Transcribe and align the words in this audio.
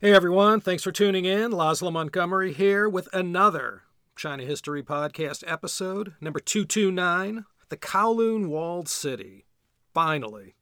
Hey 0.00 0.12
everyone, 0.12 0.60
thanks 0.60 0.84
for 0.84 0.92
tuning 0.92 1.24
in. 1.24 1.50
Laszlo 1.50 1.92
Montgomery 1.92 2.52
here 2.52 2.88
with 2.88 3.12
another 3.12 3.82
China 4.14 4.44
History 4.44 4.80
Podcast 4.80 5.42
episode, 5.44 6.14
number 6.20 6.38
229 6.38 7.44
The 7.68 7.76
Kowloon 7.76 8.46
Walled 8.46 8.88
City. 8.88 9.44
Finally. 9.92 10.54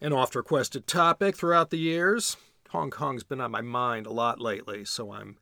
An 0.00 0.14
oft 0.14 0.34
requested 0.34 0.86
topic 0.86 1.36
throughout 1.36 1.68
the 1.68 1.76
years. 1.76 2.38
Hong 2.70 2.90
Kong's 2.90 3.22
been 3.22 3.42
on 3.42 3.50
my 3.50 3.60
mind 3.60 4.06
a 4.06 4.12
lot 4.12 4.40
lately, 4.40 4.86
so 4.86 5.12
I'm 5.12 5.36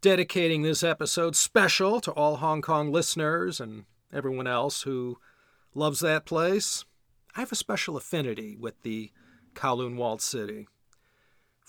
dedicating 0.00 0.62
this 0.62 0.84
episode 0.84 1.34
special 1.34 2.00
to 2.02 2.12
all 2.12 2.36
Hong 2.36 2.62
Kong 2.62 2.92
listeners 2.92 3.58
and 3.58 3.86
everyone 4.12 4.46
else 4.46 4.82
who 4.82 5.18
loves 5.74 5.98
that 5.98 6.26
place. 6.26 6.84
I 7.34 7.40
have 7.40 7.50
a 7.50 7.56
special 7.56 7.96
affinity 7.96 8.54
with 8.54 8.82
the 8.82 9.10
Kowloon 9.56 9.96
Walled 9.96 10.22
City. 10.22 10.68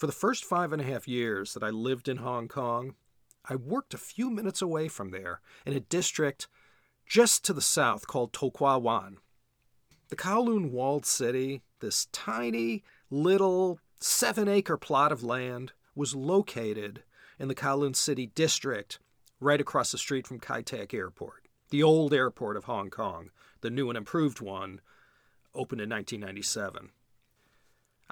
For 0.03 0.07
the 0.07 0.11
first 0.11 0.43
five 0.43 0.73
and 0.73 0.81
a 0.81 0.85
half 0.85 1.07
years 1.07 1.53
that 1.53 1.63
I 1.63 1.69
lived 1.69 2.09
in 2.09 2.17
Hong 2.17 2.49
Kong, 2.49 2.95
I 3.45 3.55
worked 3.55 3.93
a 3.93 3.97
few 3.97 4.29
minutes 4.29 4.61
away 4.61 4.89
from 4.89 5.11
there 5.11 5.39
in 5.65 5.71
a 5.71 5.79
district 5.79 6.49
just 7.07 7.45
to 7.45 7.53
the 7.53 7.61
south 7.61 8.05
called 8.05 8.33
To 8.33 8.51
Kwa 8.51 8.79
Wan. 8.79 9.19
The 10.09 10.17
Kowloon 10.17 10.71
Walled 10.71 11.05
City, 11.05 11.61
this 11.79 12.07
tiny 12.11 12.83
little 13.09 13.79
seven 14.01 14.49
acre 14.49 14.75
plot 14.75 15.13
of 15.13 15.23
land, 15.23 15.71
was 15.95 16.13
located 16.13 17.03
in 17.39 17.47
the 17.47 17.55
Kowloon 17.55 17.95
City 17.95 18.25
district 18.25 18.99
right 19.39 19.61
across 19.61 19.93
the 19.93 19.97
street 19.97 20.27
from 20.27 20.37
Kai 20.37 20.63
Tak 20.63 20.93
Airport, 20.93 21.47
the 21.69 21.81
old 21.81 22.13
airport 22.13 22.57
of 22.57 22.65
Hong 22.65 22.89
Kong. 22.89 23.29
The 23.61 23.69
new 23.69 23.89
and 23.89 23.97
improved 23.97 24.41
one 24.41 24.81
opened 25.55 25.79
in 25.79 25.89
1997. 25.89 26.89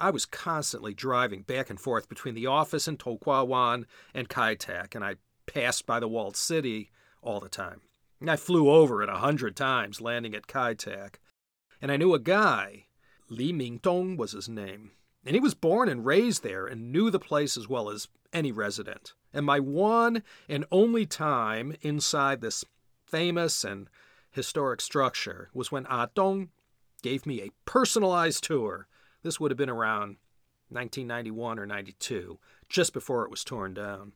I 0.01 0.09
was 0.09 0.25
constantly 0.25 0.95
driving 0.95 1.43
back 1.43 1.69
and 1.69 1.79
forth 1.79 2.09
between 2.09 2.33
the 2.33 2.47
office 2.47 2.87
in 2.87 2.97
To 2.97 3.19
Kwa 3.19 3.45
Wan 3.45 3.85
and 4.15 4.27
Kai 4.27 4.55
Tak, 4.55 4.95
and 4.95 5.05
I 5.05 5.17
passed 5.45 5.85
by 5.85 5.99
the 5.99 6.07
walled 6.07 6.35
city 6.35 6.89
all 7.21 7.39
the 7.39 7.49
time. 7.49 7.81
I 8.27 8.35
flew 8.35 8.67
over 8.67 9.03
it 9.03 9.09
a 9.09 9.17
hundred 9.17 9.55
times, 9.55 10.01
landing 10.01 10.33
at 10.33 10.47
Kai 10.47 10.73
Tak. 10.73 11.19
And 11.79 11.91
I 11.91 11.97
knew 11.97 12.15
a 12.15 12.19
guy, 12.19 12.85
Li 13.29 13.53
Mingdong 13.53 14.17
was 14.17 14.31
his 14.31 14.49
name, 14.49 14.89
and 15.23 15.35
he 15.35 15.39
was 15.39 15.53
born 15.53 15.87
and 15.87 16.03
raised 16.03 16.41
there 16.41 16.65
and 16.65 16.91
knew 16.91 17.11
the 17.11 17.19
place 17.19 17.55
as 17.55 17.69
well 17.69 17.87
as 17.87 18.07
any 18.33 18.51
resident. 18.51 19.13
And 19.31 19.45
my 19.45 19.59
one 19.59 20.23
and 20.49 20.65
only 20.71 21.05
time 21.05 21.75
inside 21.81 22.41
this 22.41 22.65
famous 23.05 23.63
and 23.63 23.87
historic 24.31 24.81
structure 24.81 25.51
was 25.53 25.71
when 25.71 25.85
Ah 25.87 26.07
gave 27.03 27.27
me 27.27 27.41
a 27.41 27.51
personalized 27.65 28.43
tour 28.43 28.87
this 29.23 29.39
would 29.39 29.51
have 29.51 29.57
been 29.57 29.69
around 29.69 30.17
1991 30.69 31.59
or 31.59 31.65
92, 31.65 32.39
just 32.69 32.93
before 32.93 33.23
it 33.23 33.31
was 33.31 33.43
torn 33.43 33.73
down. 33.73 34.13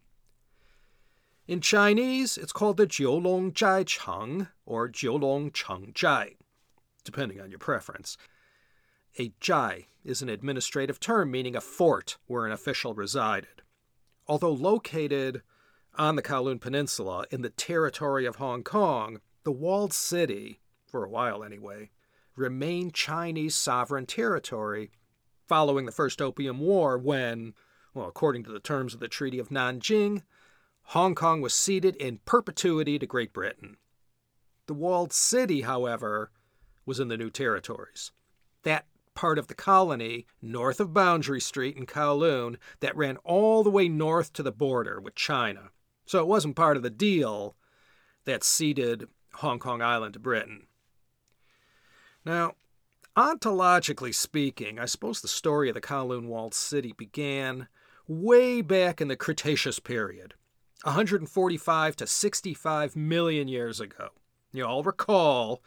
In 1.47 1.61
Chinese, 1.61 2.37
it's 2.37 2.53
called 2.53 2.77
the 2.77 2.87
Jiulong 2.87 3.53
Zhai 3.53 3.85
Cheng 3.85 4.47
or 4.65 4.89
Jiulong 4.89 5.53
Cheng 5.53 5.91
Zhai, 5.93 6.37
depending 7.03 7.39
on 7.39 7.51
your 7.51 7.59
preference. 7.59 8.17
A 9.19 9.29
zhai 9.41 9.85
is 10.03 10.21
an 10.21 10.29
administrative 10.29 10.99
term 10.99 11.31
meaning 11.31 11.55
a 11.55 11.61
fort 11.61 12.17
where 12.25 12.45
an 12.45 12.51
official 12.51 12.93
resided. 12.93 13.61
Although 14.27 14.51
located 14.51 15.41
on 15.97 16.15
the 16.15 16.21
Kowloon 16.21 16.59
Peninsula 16.59 17.25
in 17.31 17.41
the 17.41 17.49
territory 17.49 18.25
of 18.25 18.37
Hong 18.37 18.63
Kong, 18.63 19.21
the 19.43 19.51
walled 19.51 19.93
city, 19.93 20.59
for 20.87 21.03
a 21.03 21.09
while 21.09 21.43
anyway, 21.43 21.91
remained 22.35 22.93
Chinese 22.93 23.55
sovereign 23.55 24.05
territory 24.05 24.91
following 25.47 25.85
the 25.85 25.91
First 25.91 26.21
Opium 26.21 26.59
War 26.59 26.97
when, 26.97 27.53
well, 27.93 28.07
according 28.07 28.43
to 28.43 28.51
the 28.51 28.59
terms 28.59 28.93
of 28.93 28.99
the 28.99 29.07
Treaty 29.07 29.39
of 29.39 29.49
Nanjing, 29.49 30.23
Hong 30.89 31.15
Kong 31.15 31.41
was 31.41 31.53
ceded 31.53 31.95
in 31.95 32.19
perpetuity 32.25 32.99
to 32.99 33.05
Great 33.05 33.33
Britain. 33.33 33.77
The 34.67 34.73
walled 34.73 35.13
city, 35.13 35.61
however, 35.61 36.31
was 36.85 36.99
in 36.99 37.07
the 37.07 37.17
new 37.17 37.29
territories. 37.29 38.11
That 38.63 38.85
part 39.15 39.39
of 39.39 39.47
the 39.47 39.55
colony 39.55 40.27
north 40.41 40.79
of 40.79 40.93
Boundary 40.93 41.39
Street 41.39 41.77
in 41.77 41.85
Kowloon 41.85 42.57
that 42.81 42.95
ran 42.95 43.17
all 43.17 43.63
the 43.63 43.69
way 43.69 43.87
north 43.87 44.33
to 44.33 44.43
the 44.43 44.51
border 44.51 44.99
with 44.99 45.15
China. 45.15 45.69
So 46.05 46.19
it 46.19 46.27
wasn't 46.27 46.55
part 46.55 46.77
of 46.77 46.83
the 46.83 46.89
deal 46.89 47.55
that 48.25 48.43
ceded 48.43 49.07
Hong 49.35 49.59
Kong 49.59 49.81
Island 49.81 50.13
to 50.13 50.19
Britain. 50.19 50.67
Now, 52.25 52.55
ontologically 53.15 54.13
speaking, 54.13 54.79
I 54.79 54.85
suppose 54.85 55.21
the 55.21 55.27
story 55.27 55.69
of 55.69 55.75
the 55.75 55.81
Kowloon 55.81 56.25
Walled 56.25 56.55
City 56.55 56.91
began 56.91 57.67
way 58.07 58.61
back 58.61 58.99
in 58.99 59.07
the 59.07 59.15
Cretaceous 59.15 59.79
period, 59.79 60.33
145 60.83 61.95
to 61.97 62.07
65 62.07 62.95
million 62.95 63.47
years 63.47 63.79
ago. 63.79 64.09
You 64.51 64.65
all 64.65 64.83
recall 64.83 65.61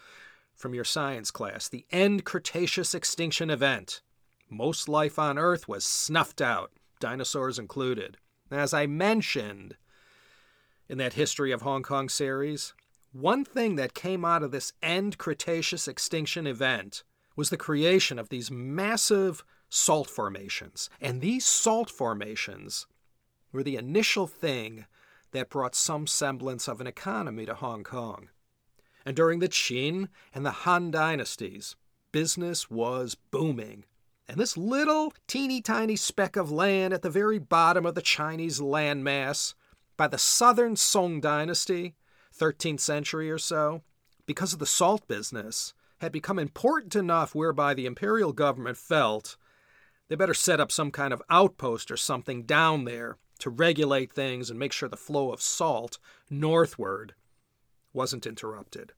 from 0.54 0.74
your 0.74 0.84
science 0.84 1.30
class 1.30 1.68
the 1.68 1.86
end 1.92 2.24
Cretaceous 2.24 2.94
extinction 2.94 3.50
event. 3.50 4.02
Most 4.50 4.88
life 4.88 5.18
on 5.18 5.38
Earth 5.38 5.68
was 5.68 5.84
snuffed 5.84 6.40
out, 6.40 6.72
dinosaurs 6.98 7.58
included. 7.58 8.16
As 8.50 8.74
I 8.74 8.86
mentioned 8.86 9.76
in 10.88 10.98
that 10.98 11.12
History 11.12 11.52
of 11.52 11.62
Hong 11.62 11.82
Kong 11.82 12.08
series, 12.08 12.72
one 13.20 13.44
thing 13.44 13.76
that 13.76 13.94
came 13.94 14.24
out 14.24 14.42
of 14.42 14.50
this 14.50 14.72
end 14.82 15.18
Cretaceous 15.18 15.88
extinction 15.88 16.46
event 16.46 17.02
was 17.34 17.50
the 17.50 17.56
creation 17.56 18.18
of 18.18 18.28
these 18.28 18.50
massive 18.50 19.44
salt 19.68 20.08
formations. 20.08 20.88
And 21.00 21.20
these 21.20 21.44
salt 21.44 21.90
formations 21.90 22.86
were 23.52 23.62
the 23.62 23.76
initial 23.76 24.26
thing 24.26 24.86
that 25.32 25.50
brought 25.50 25.74
some 25.74 26.06
semblance 26.06 26.68
of 26.68 26.80
an 26.80 26.86
economy 26.86 27.44
to 27.46 27.54
Hong 27.54 27.84
Kong. 27.84 28.28
And 29.04 29.16
during 29.16 29.40
the 29.40 29.48
Qin 29.48 30.08
and 30.34 30.44
the 30.44 30.50
Han 30.50 30.90
dynasties, 30.90 31.76
business 32.12 32.70
was 32.70 33.14
booming. 33.14 33.84
And 34.28 34.38
this 34.38 34.56
little 34.56 35.12
teeny 35.26 35.60
tiny 35.60 35.96
speck 35.96 36.36
of 36.36 36.50
land 36.50 36.92
at 36.92 37.02
the 37.02 37.10
very 37.10 37.38
bottom 37.38 37.86
of 37.86 37.94
the 37.94 38.02
Chinese 38.02 38.60
landmass 38.60 39.54
by 39.96 40.08
the 40.08 40.18
southern 40.18 40.76
Song 40.76 41.20
dynasty 41.20 41.94
13th 42.38 42.80
century 42.80 43.30
or 43.30 43.38
so, 43.38 43.82
because 44.26 44.52
of 44.52 44.58
the 44.58 44.66
salt 44.66 45.06
business, 45.08 45.74
had 45.98 46.12
become 46.12 46.38
important 46.38 46.94
enough 46.94 47.34
whereby 47.34 47.74
the 47.74 47.86
imperial 47.86 48.32
government 48.32 48.76
felt 48.76 49.36
they 50.08 50.16
better 50.16 50.34
set 50.34 50.60
up 50.60 50.72
some 50.72 50.90
kind 50.90 51.12
of 51.12 51.22
outpost 51.28 51.90
or 51.90 51.96
something 51.96 52.44
down 52.44 52.84
there 52.84 53.18
to 53.40 53.50
regulate 53.50 54.12
things 54.12 54.50
and 54.50 54.58
make 54.58 54.72
sure 54.72 54.88
the 54.88 54.96
flow 54.96 55.32
of 55.32 55.42
salt 55.42 55.98
northward 56.30 57.14
wasn't 57.92 58.26
interrupted. 58.26 58.92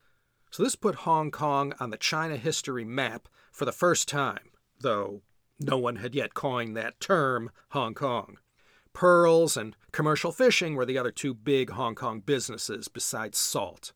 So 0.51 0.63
this 0.63 0.77
put 0.77 0.95
Hong 0.97 1.31
Kong 1.31 1.75
on 1.81 1.91
the 1.91 1.97
China 1.97 2.37
history 2.37 2.85
map 2.85 3.29
for 3.53 3.65
the 3.65 3.73
first 3.73 4.09
time, 4.09 4.51
though 4.81 5.23
no 5.59 5.79
one 5.79 5.97
had 5.97 6.15
yet 6.15 6.35
coined 6.35 6.77
that 6.77 7.01
term 7.01 7.51
Hong 7.71 7.95
Kong. 7.95 8.39
Pearls 8.93 9.57
and 9.57 9.77
commercial 9.93 10.33
fishing 10.33 10.75
were 10.75 10.85
the 10.85 10.99
other 10.99 11.11
two 11.11 11.35
big 11.35 11.71
Hong 11.71 11.95
Kong 11.95 12.21
businesses 12.21 12.89
besides 12.89 13.39
salt. 13.39 13.93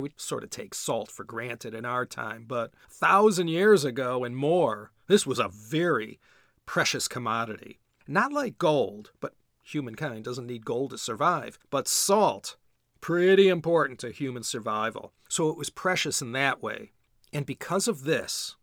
We 0.00 0.10
sort 0.16 0.44
of 0.44 0.50
take 0.50 0.74
salt 0.74 1.10
for 1.10 1.24
granted 1.24 1.74
in 1.74 1.84
our 1.84 2.04
time, 2.04 2.44
but 2.46 2.72
a 2.90 2.94
thousand 2.94 3.48
years 3.48 3.84
ago 3.84 4.24
and 4.24 4.36
more, 4.36 4.90
this 5.06 5.26
was 5.26 5.38
a 5.38 5.48
very 5.48 6.18
precious 6.66 7.08
commodity. 7.08 7.78
Not 8.06 8.32
like 8.32 8.58
gold, 8.58 9.12
but 9.20 9.34
humankind 9.62 10.24
doesn't 10.24 10.46
need 10.46 10.64
gold 10.64 10.90
to 10.90 10.98
survive, 10.98 11.58
but 11.70 11.86
salt, 11.88 12.56
pretty 13.00 13.48
important 13.48 13.98
to 14.00 14.10
human 14.10 14.42
survival. 14.42 15.12
So 15.28 15.48
it 15.50 15.56
was 15.56 15.70
precious 15.70 16.20
in 16.20 16.32
that 16.32 16.62
way. 16.62 16.90
And 17.32 17.46
because 17.46 17.88
of 17.88 18.04
this, 18.04 18.56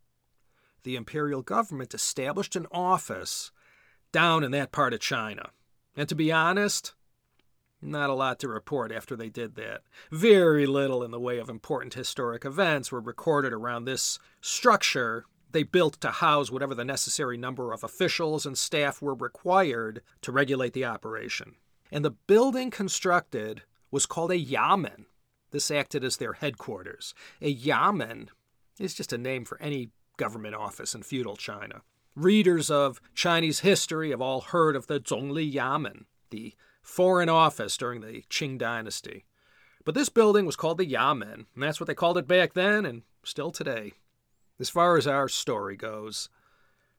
the 0.83 0.95
imperial 0.95 1.41
government 1.41 1.93
established 1.93 2.55
an 2.55 2.67
office 2.71 3.51
down 4.11 4.43
in 4.43 4.51
that 4.51 4.71
part 4.71 4.93
of 4.93 4.99
China. 4.99 5.51
And 5.95 6.07
to 6.09 6.15
be 6.15 6.31
honest, 6.31 6.93
not 7.81 8.09
a 8.09 8.13
lot 8.13 8.39
to 8.39 8.47
report 8.47 8.91
after 8.91 9.15
they 9.15 9.29
did 9.29 9.55
that. 9.55 9.81
Very 10.11 10.65
little 10.65 11.03
in 11.03 11.11
the 11.11 11.19
way 11.19 11.37
of 11.37 11.49
important 11.49 11.93
historic 11.93 12.45
events 12.45 12.91
were 12.91 12.99
recorded 12.99 13.53
around 13.53 13.85
this 13.85 14.19
structure 14.41 15.25
they 15.51 15.63
built 15.63 15.99
to 16.01 16.11
house 16.11 16.51
whatever 16.51 16.75
the 16.75 16.85
necessary 16.85 17.37
number 17.37 17.73
of 17.73 17.83
officials 17.83 18.45
and 18.45 18.57
staff 18.57 19.01
were 19.01 19.15
required 19.15 20.01
to 20.21 20.31
regulate 20.31 20.73
the 20.73 20.85
operation. 20.85 21.55
And 21.91 22.05
the 22.05 22.11
building 22.11 22.69
constructed 22.69 23.63
was 23.91 24.05
called 24.05 24.31
a 24.31 24.37
yamen. 24.37 25.05
This 25.51 25.71
acted 25.71 26.03
as 26.03 26.17
their 26.17 26.33
headquarters. 26.33 27.15
A 27.41 27.51
yamen 27.51 28.29
is 28.79 28.93
just 28.93 29.11
a 29.11 29.17
name 29.17 29.45
for 29.45 29.59
any 29.59 29.89
government 30.17 30.53
office 30.53 30.93
in 30.93 31.01
feudal 31.01 31.35
China. 31.35 31.81
Readers 32.15 32.69
of 32.69 33.01
Chinese 33.13 33.59
history 33.59 34.09
have 34.09 34.21
all 34.21 34.41
heard 34.41 34.75
of 34.75 34.87
the 34.87 34.99
Zongli 34.99 35.51
Yamen, 35.51 36.05
the 36.29 36.53
foreign 36.81 37.29
office 37.29 37.77
during 37.77 38.01
the 38.01 38.23
Qing 38.29 38.57
dynasty. 38.57 39.25
But 39.85 39.95
this 39.95 40.09
building 40.09 40.45
was 40.45 40.55
called 40.55 40.77
the 40.77 40.85
Yamen, 40.85 41.45
and 41.53 41.63
that's 41.63 41.79
what 41.79 41.87
they 41.87 41.95
called 41.95 42.17
it 42.17 42.27
back 42.27 42.53
then 42.53 42.85
and 42.85 43.03
still 43.23 43.51
today. 43.51 43.93
As 44.59 44.69
far 44.69 44.97
as 44.97 45.07
our 45.07 45.29
story 45.29 45.77
goes, 45.77 46.29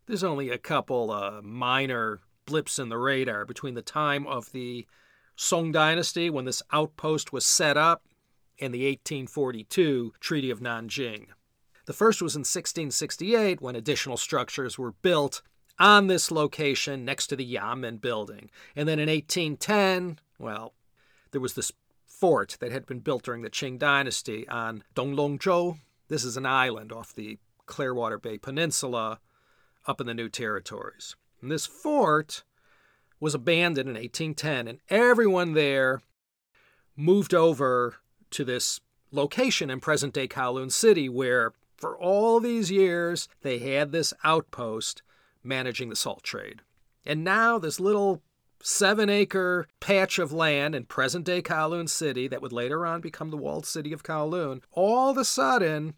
there's 0.07 0.25
only 0.25 0.49
a 0.51 0.59
couple 0.59 1.11
uh, 1.11 1.43
minor 1.43 2.21
blips 2.47 2.79
in 2.79 2.89
the 2.89 2.99
radar 2.99 3.45
between 3.45 3.75
the 3.75 3.83
time 3.83 4.27
of 4.27 4.53
the 4.53 4.87
Song 5.37 5.73
Dynasty, 5.73 6.29
when 6.29 6.45
this 6.45 6.63
outpost 6.73 7.33
was 7.33 7.47
set 7.47 7.77
up, 7.77 8.05
and 8.61 8.75
the 8.75 8.87
1842 8.87 10.13
Treaty 10.21 10.51
of 10.51 10.61
Nanjing. 10.61 11.29
The 11.91 11.95
first 11.95 12.23
was 12.23 12.37
in 12.37 12.43
1668 12.43 13.61
when 13.61 13.75
additional 13.75 14.17
structures 14.17 14.79
were 14.79 14.93
built 14.93 15.43
on 15.77 16.07
this 16.07 16.31
location 16.31 17.05
next 17.05 17.27
to 17.27 17.35
the 17.35 17.45
Yamen 17.45 18.01
building. 18.01 18.49
And 18.77 18.89
then 18.89 19.01
in 19.01 19.09
1810, 19.09 20.21
well, 20.39 20.75
there 21.33 21.41
was 21.41 21.55
this 21.55 21.73
fort 22.07 22.59
that 22.61 22.71
had 22.71 22.87
been 22.87 23.01
built 23.01 23.25
during 23.25 23.43
the 23.43 23.51
Qing 23.51 23.77
dynasty 23.77 24.47
on 24.49 24.85
Donglongzhou. 24.95 25.79
This 26.07 26.23
is 26.23 26.37
an 26.37 26.47
island 26.47 26.93
off 26.93 27.13
the 27.13 27.39
Clearwater 27.67 28.19
Bay 28.19 28.39
Peninsula 28.39 29.19
up 29.85 30.01
in 30.01 30.07
the 30.07 30.15
New 30.15 30.29
Territories. 30.29 31.17
And 31.43 31.51
this 31.51 31.67
fort 31.67 32.45
was 33.19 33.35
abandoned 33.35 33.89
in 33.89 33.97
1810, 33.97 34.69
and 34.69 34.79
everyone 34.91 35.55
there 35.55 36.03
moved 36.97 37.35
over 37.35 37.97
to 38.31 38.45
this 38.45 38.81
location 39.11 39.71
in 39.71 39.81
present 39.81 40.15
day 40.15 40.29
Kowloon 40.29 40.71
City, 40.71 41.09
where 41.09 41.53
for 41.81 41.99
all 41.99 42.39
these 42.39 42.71
years 42.71 43.29
they 43.43 43.59
had 43.59 43.91
this 43.91 44.15
outpost 44.23 45.03
managing 45.43 45.89
the 45.89 45.97
salt 45.97 46.23
trade. 46.23 46.61
And 47.05 47.25
now 47.25 47.59
this 47.59 47.81
little 47.81 48.23
seven 48.63 49.09
acre 49.09 49.67
patch 49.81 50.19
of 50.19 50.33
land 50.33 50.75
in 50.75 50.85
present 50.85 51.25
day 51.25 51.41
Kowloon 51.41 51.89
City, 51.89 52.29
that 52.29 52.43
would 52.43 52.53
later 52.53 52.85
on 52.85 53.01
become 53.01 53.31
the 53.31 53.37
walled 53.37 53.65
city 53.65 53.93
of 53.93 54.03
Kowloon, 54.03 54.63
all 54.73 55.11
of 55.11 55.17
a 55.17 55.25
sudden 55.25 55.95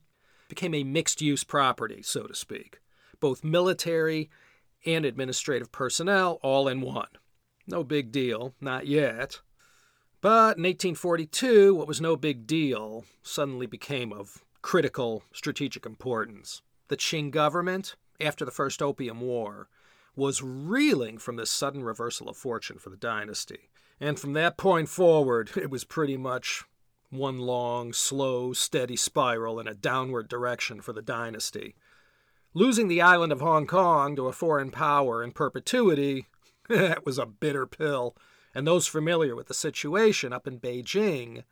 became 0.49 0.75
a 0.75 0.85
mixed 0.85 1.21
use 1.21 1.45
property, 1.45 2.03
so 2.03 2.27
to 2.27 2.35
speak. 2.35 2.79
Both 3.21 3.45
military 3.45 4.31
and 4.87 5.05
administrative 5.05 5.73
personnel 5.73 6.39
all 6.43 6.69
in 6.69 6.81
one. 6.81 7.09
No 7.67 7.85
big 7.85 8.13
deal, 8.13 8.55
not 8.61 8.87
yet. 8.87 9.41
But 10.21 10.57
in 10.57 10.65
1842, 10.65 11.75
what 11.75 11.89
was 11.89 12.01
no 12.01 12.17
big 12.17 12.47
deal 12.47 13.05
suddenly 13.23 13.67
became 13.67 14.13
of 14.13 14.45
critical 14.63 15.25
strategic 15.33 15.85
importance. 15.85 16.63
The 16.89 16.97
Qing 16.97 17.31
government, 17.31 17.97
after 18.21 18.45
the 18.45 18.51
First 18.51 18.81
Opium 18.81 19.21
War, 19.21 19.69
was 20.15 20.43
reeling 20.43 21.19
from 21.19 21.37
this 21.37 21.51
sudden 21.51 21.83
reversal 21.83 22.29
of 22.29 22.37
fortune 22.37 22.79
for 22.79 22.91
the 22.91 22.97
dynasty. 22.97 23.71
And 24.01 24.19
from 24.19 24.33
that 24.35 24.57
point 24.57 24.89
forward, 24.89 25.51
it 25.57 25.71
was 25.71 25.85
pretty 25.85 26.17
much 26.17 26.65
one 27.11 27.39
long, 27.39 27.93
slow, 27.93 28.53
steady 28.53 28.97
spiral 28.97 29.61
in 29.61 29.69
a 29.69 29.75
downward 29.75 30.29
direction 30.29 30.81
for 30.81 30.93
the 30.93 31.03
dynasty. 31.03 31.75
Losing 32.55 32.89
the 32.89 33.03
island 33.03 33.33
of 33.33 33.41
Hong 33.41 33.67
Kong 33.67 34.17
to 34.17 34.29
a 34.29 34.33
foreign 34.33 34.71
power 34.71 35.23
in 35.23 35.33
perpetuity, 35.33 36.27
that 36.69 37.05
was 37.05 37.19
a 37.19 37.27
bitter 37.27 37.67
pill, 37.67 38.17
and 38.55 38.67
those 38.67 38.87
familiar 38.87 39.35
with 39.35 39.49
the 39.49 39.55
situation 39.55 40.33
up 40.33 40.47
in 40.47 40.59
Beijing 40.59 41.45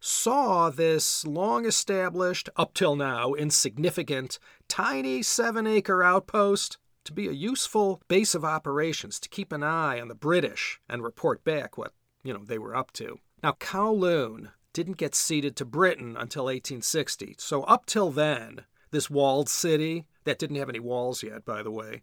saw 0.00 0.70
this 0.70 1.26
long 1.26 1.66
established, 1.66 2.48
up 2.56 2.74
till 2.74 2.96
now 2.96 3.34
insignificant, 3.34 4.38
tiny 4.66 5.22
seven 5.22 5.66
acre 5.66 6.02
outpost 6.02 6.78
to 7.04 7.12
be 7.12 7.28
a 7.28 7.32
useful 7.32 8.02
base 8.08 8.34
of 8.34 8.44
operations 8.44 9.20
to 9.20 9.28
keep 9.28 9.52
an 9.52 9.62
eye 9.62 10.00
on 10.00 10.08
the 10.08 10.14
British 10.14 10.80
and 10.88 11.02
report 11.02 11.44
back 11.44 11.76
what, 11.78 11.92
you 12.22 12.32
know, 12.32 12.44
they 12.44 12.58
were 12.58 12.74
up 12.74 12.92
to. 12.92 13.18
Now, 13.42 13.52
Kowloon 13.52 14.50
didn't 14.72 14.96
get 14.96 15.14
ceded 15.14 15.56
to 15.56 15.64
Britain 15.64 16.16
until 16.16 16.44
1860, 16.44 17.36
so 17.38 17.62
up 17.64 17.86
till 17.86 18.10
then, 18.10 18.64
this 18.90 19.10
walled 19.10 19.48
city, 19.48 20.06
that 20.24 20.38
didn't 20.38 20.56
have 20.56 20.68
any 20.68 20.80
walls 20.80 21.22
yet, 21.22 21.44
by 21.44 21.62
the 21.62 21.70
way, 21.70 22.02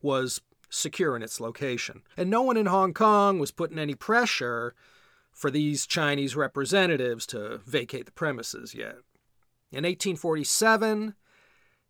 was 0.00 0.40
secure 0.70 1.16
in 1.16 1.22
its 1.22 1.40
location. 1.40 2.02
And 2.16 2.30
no 2.30 2.42
one 2.42 2.56
in 2.56 2.66
Hong 2.66 2.94
Kong 2.94 3.38
was 3.38 3.50
putting 3.50 3.78
any 3.78 3.94
pressure 3.94 4.74
for 5.38 5.52
these 5.52 5.86
Chinese 5.86 6.34
representatives 6.34 7.24
to 7.24 7.60
vacate 7.64 8.06
the 8.06 8.12
premises 8.12 8.74
yet. 8.74 8.96
In 9.70 9.84
1847 9.84 11.14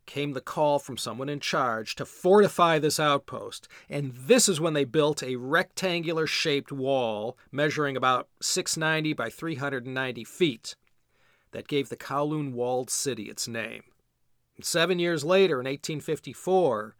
came 0.05 0.33
the 0.33 0.41
call 0.41 0.77
from 0.77 0.97
someone 0.97 1.29
in 1.29 1.39
charge 1.39 1.95
to 1.95 2.05
fortify 2.05 2.77
this 2.77 2.99
outpost, 2.99 3.67
and 3.89 4.13
this 4.15 4.47
is 4.47 4.61
when 4.61 4.75
they 4.75 4.83
built 4.83 5.23
a 5.23 5.35
rectangular 5.37 6.27
shaped 6.27 6.71
wall 6.71 7.39
measuring 7.51 7.97
about 7.97 8.27
690 8.39 9.13
by 9.13 9.31
390 9.31 10.23
feet 10.25 10.75
that 11.49 11.67
gave 11.67 11.89
the 11.89 11.97
Kowloon 11.97 12.53
walled 12.53 12.91
city 12.91 13.23
its 13.23 13.47
name. 13.47 13.81
And 14.57 14.63
seven 14.63 14.99
years 14.99 15.23
later, 15.23 15.55
in 15.55 15.65
1854, 15.65 16.95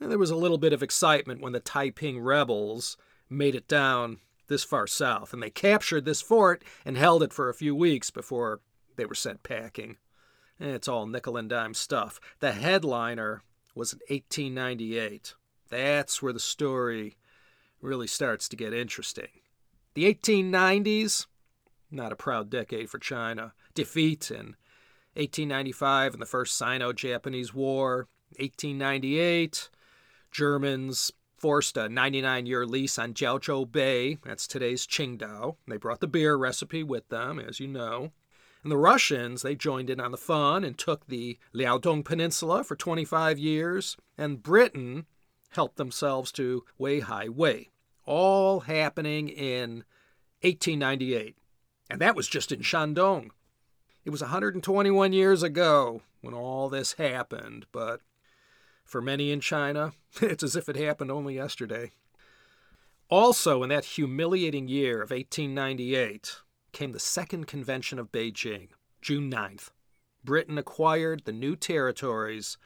there 0.00 0.18
was 0.18 0.30
a 0.30 0.36
little 0.36 0.58
bit 0.58 0.74
of 0.74 0.82
excitement 0.82 1.40
when 1.40 1.52
the 1.52 1.60
Taiping 1.60 2.20
rebels 2.20 2.98
made 3.30 3.54
it 3.54 3.66
down 3.66 4.18
this 4.48 4.64
far 4.64 4.86
south, 4.86 5.32
and 5.32 5.42
they 5.42 5.50
captured 5.50 6.04
this 6.04 6.22
fort 6.22 6.64
and 6.84 6.96
held 6.96 7.22
it 7.22 7.32
for 7.32 7.48
a 7.48 7.54
few 7.54 7.74
weeks 7.74 8.10
before 8.10 8.60
they 8.96 9.06
were 9.06 9.14
sent 9.14 9.42
packing. 9.42 9.96
Eh, 10.60 10.66
it's 10.66 10.88
all 10.88 11.06
nickel 11.06 11.36
and 11.36 11.48
dime 11.48 11.74
stuff. 11.74 12.18
The 12.40 12.52
headliner 12.52 13.42
was 13.74 13.92
in 13.92 14.00
1898. 14.08 15.34
That's 15.68 16.22
where 16.22 16.32
the 16.32 16.40
story 16.40 17.16
really 17.80 18.06
starts 18.06 18.48
to 18.48 18.56
get 18.56 18.72
interesting. 18.72 19.28
The 19.94 20.12
1890s, 20.12 21.26
not 21.90 22.12
a 22.12 22.16
proud 22.16 22.50
decade 22.50 22.90
for 22.90 22.98
China. 22.98 23.52
Defeat 23.74 24.30
in 24.30 24.56
1895 25.14 26.14
in 26.14 26.20
the 26.20 26.26
First 26.26 26.56
Sino 26.56 26.92
Japanese 26.92 27.54
War. 27.54 28.08
1898, 28.38 29.70
Germans 30.30 31.12
forced 31.38 31.76
a 31.76 31.88
99 31.88 32.46
year 32.46 32.66
lease 32.66 32.98
on 32.98 33.14
Jiaozhou 33.14 33.70
Bay. 33.70 34.18
That's 34.24 34.46
today's 34.46 34.86
Qingdao. 34.86 35.56
They 35.66 35.76
brought 35.76 36.00
the 36.00 36.06
beer 36.06 36.36
recipe 36.36 36.82
with 36.82 37.08
them, 37.08 37.38
as 37.38 37.60
you 37.60 37.68
know. 37.68 38.12
And 38.62 38.72
the 38.72 38.76
Russians, 38.76 39.42
they 39.42 39.54
joined 39.54 39.88
in 39.88 40.00
on 40.00 40.10
the 40.10 40.16
fun 40.16 40.64
and 40.64 40.76
took 40.76 41.06
the 41.06 41.38
Liaodong 41.54 42.04
Peninsula 42.04 42.64
for 42.64 42.74
25 42.74 43.38
years. 43.38 43.96
And 44.16 44.42
Britain 44.42 45.06
helped 45.50 45.76
themselves 45.76 46.32
to 46.32 46.64
Weihai 46.78 47.28
Wei. 47.28 47.70
All 48.04 48.60
happening 48.60 49.28
in 49.28 49.84
1898. 50.42 51.36
And 51.88 52.00
that 52.00 52.16
was 52.16 52.28
just 52.28 52.52
in 52.52 52.60
Shandong. 52.60 53.30
It 54.04 54.10
was 54.10 54.22
121 54.22 55.12
years 55.12 55.42
ago 55.42 56.02
when 56.20 56.34
all 56.34 56.68
this 56.68 56.94
happened, 56.94 57.66
but 57.72 58.00
for 58.88 59.02
many 59.02 59.30
in 59.30 59.40
China, 59.40 59.92
it's 60.22 60.42
as 60.42 60.56
if 60.56 60.68
it 60.68 60.76
happened 60.76 61.10
only 61.10 61.34
yesterday. 61.34 61.90
Also, 63.10 63.62
in 63.62 63.68
that 63.68 63.84
humiliating 63.84 64.66
year 64.66 65.02
of 65.02 65.10
1898, 65.10 66.38
came 66.72 66.92
the 66.92 66.98
Second 66.98 67.46
Convention 67.46 67.98
of 67.98 68.10
Beijing, 68.10 68.68
June 69.00 69.30
9th. 69.30 69.70
Britain 70.24 70.58
acquired 70.58 71.24
the 71.24 71.32
new 71.32 71.54
territories 71.54 72.58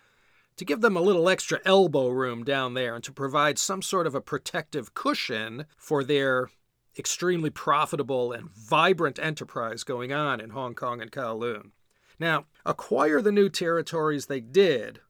to 0.56 0.64
give 0.64 0.80
them 0.80 0.96
a 0.96 1.00
little 1.00 1.28
extra 1.28 1.60
elbow 1.64 2.08
room 2.08 2.44
down 2.44 2.74
there 2.74 2.94
and 2.94 3.04
to 3.04 3.12
provide 3.12 3.58
some 3.58 3.82
sort 3.82 4.06
of 4.06 4.14
a 4.14 4.20
protective 4.20 4.94
cushion 4.94 5.66
for 5.76 6.04
their 6.04 6.50
extremely 6.98 7.50
profitable 7.50 8.32
and 8.32 8.50
vibrant 8.50 9.18
enterprise 9.18 9.82
going 9.82 10.12
on 10.12 10.40
in 10.40 10.50
Hong 10.50 10.74
Kong 10.74 11.00
and 11.00 11.10
Kowloon. 11.10 11.70
Now, 12.18 12.46
acquire 12.66 13.22
the 13.22 13.32
new 13.32 13.48
territories 13.48 14.26
they 14.26 14.40
did 14.40 15.00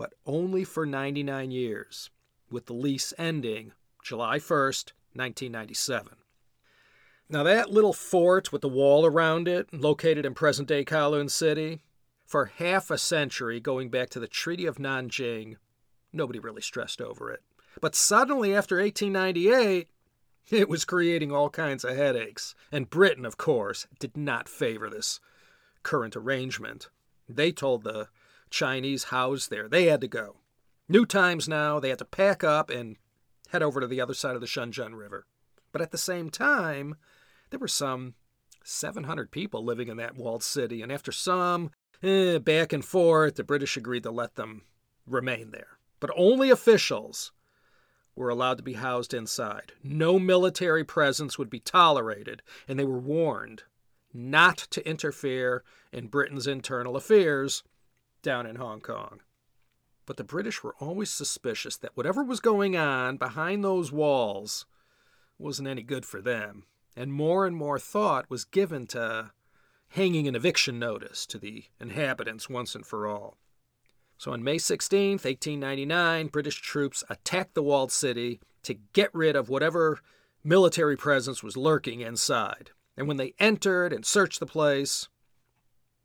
but 0.00 0.14
only 0.24 0.64
for 0.64 0.86
99 0.86 1.50
years, 1.50 2.08
with 2.50 2.64
the 2.64 2.72
lease 2.72 3.12
ending 3.18 3.72
July 4.02 4.38
1st, 4.38 4.92
1997. 5.12 6.14
Now, 7.28 7.42
that 7.42 7.70
little 7.70 7.92
fort 7.92 8.50
with 8.50 8.62
the 8.62 8.68
wall 8.68 9.04
around 9.04 9.46
it, 9.46 9.74
located 9.74 10.24
in 10.24 10.32
present 10.32 10.68
day 10.68 10.86
Kowloon 10.86 11.30
City, 11.30 11.82
for 12.24 12.46
half 12.46 12.90
a 12.90 12.96
century, 12.96 13.60
going 13.60 13.90
back 13.90 14.08
to 14.08 14.18
the 14.18 14.26
Treaty 14.26 14.64
of 14.64 14.78
Nanjing, 14.78 15.56
nobody 16.14 16.38
really 16.38 16.62
stressed 16.62 17.02
over 17.02 17.30
it. 17.30 17.42
But 17.82 17.94
suddenly, 17.94 18.54
after 18.54 18.76
1898, 18.76 19.86
it 20.48 20.70
was 20.70 20.86
creating 20.86 21.30
all 21.30 21.50
kinds 21.50 21.84
of 21.84 21.94
headaches. 21.94 22.54
And 22.72 22.88
Britain, 22.88 23.26
of 23.26 23.36
course, 23.36 23.86
did 23.98 24.16
not 24.16 24.48
favor 24.48 24.88
this 24.88 25.20
current 25.82 26.16
arrangement. 26.16 26.88
They 27.28 27.52
told 27.52 27.84
the 27.84 28.08
Chinese 28.50 29.04
housed 29.04 29.50
there. 29.50 29.68
They 29.68 29.86
had 29.86 30.00
to 30.00 30.08
go. 30.08 30.36
New 30.88 31.06
times 31.06 31.48
now, 31.48 31.78
they 31.78 31.88
had 31.88 31.98
to 31.98 32.04
pack 32.04 32.42
up 32.42 32.68
and 32.68 32.96
head 33.48 33.62
over 33.62 33.80
to 33.80 33.86
the 33.86 34.00
other 34.00 34.14
side 34.14 34.34
of 34.34 34.40
the 34.40 34.46
Shenzhen 34.46 34.94
River. 34.94 35.26
But 35.72 35.82
at 35.82 35.92
the 35.92 35.98
same 35.98 36.30
time, 36.30 36.96
there 37.50 37.60
were 37.60 37.68
some 37.68 38.14
700 38.64 39.30
people 39.30 39.64
living 39.64 39.88
in 39.88 39.96
that 39.98 40.16
walled 40.16 40.42
city, 40.42 40.82
and 40.82 40.90
after 40.90 41.12
some 41.12 41.70
eh, 42.02 42.38
back 42.38 42.72
and 42.72 42.84
forth, 42.84 43.36
the 43.36 43.44
British 43.44 43.76
agreed 43.76 44.02
to 44.02 44.10
let 44.10 44.34
them 44.34 44.62
remain 45.06 45.50
there. 45.50 45.78
But 46.00 46.10
only 46.16 46.50
officials 46.50 47.32
were 48.16 48.28
allowed 48.28 48.58
to 48.58 48.62
be 48.62 48.74
housed 48.74 49.14
inside. 49.14 49.72
No 49.82 50.18
military 50.18 50.84
presence 50.84 51.38
would 51.38 51.50
be 51.50 51.60
tolerated, 51.60 52.42
and 52.68 52.78
they 52.78 52.84
were 52.84 52.98
warned 52.98 53.64
not 54.12 54.58
to 54.58 54.86
interfere 54.88 55.62
in 55.92 56.08
Britain's 56.08 56.46
internal 56.46 56.96
affairs 56.96 57.62
down 58.22 58.46
in 58.46 58.56
Hong 58.56 58.80
Kong. 58.80 59.20
But 60.06 60.16
the 60.16 60.24
British 60.24 60.62
were 60.62 60.74
always 60.80 61.10
suspicious 61.10 61.76
that 61.76 61.96
whatever 61.96 62.24
was 62.24 62.40
going 62.40 62.76
on 62.76 63.16
behind 63.16 63.62
those 63.62 63.92
walls 63.92 64.66
wasn't 65.38 65.68
any 65.68 65.82
good 65.82 66.04
for 66.04 66.20
them, 66.20 66.64
and 66.96 67.12
more 67.12 67.46
and 67.46 67.56
more 67.56 67.78
thought 67.78 68.28
was 68.28 68.44
given 68.44 68.86
to 68.88 69.30
hanging 69.90 70.28
an 70.28 70.34
eviction 70.34 70.78
notice 70.78 71.26
to 71.26 71.38
the 71.38 71.64
inhabitants 71.80 72.48
once 72.48 72.74
and 72.74 72.86
for 72.86 73.06
all. 73.06 73.38
So 74.18 74.32
on 74.32 74.44
May 74.44 74.58
16, 74.58 75.12
1899, 75.12 76.26
British 76.26 76.60
troops 76.60 77.02
attacked 77.08 77.54
the 77.54 77.62
walled 77.62 77.90
city 77.90 78.40
to 78.64 78.74
get 78.92 79.14
rid 79.14 79.34
of 79.34 79.48
whatever 79.48 79.98
military 80.44 80.96
presence 80.96 81.42
was 81.42 81.56
lurking 81.56 82.00
inside. 82.00 82.70
And 82.96 83.08
when 83.08 83.16
they 83.16 83.34
entered 83.38 83.92
and 83.92 84.04
searched 84.04 84.40
the 84.40 84.46
place, 84.46 85.08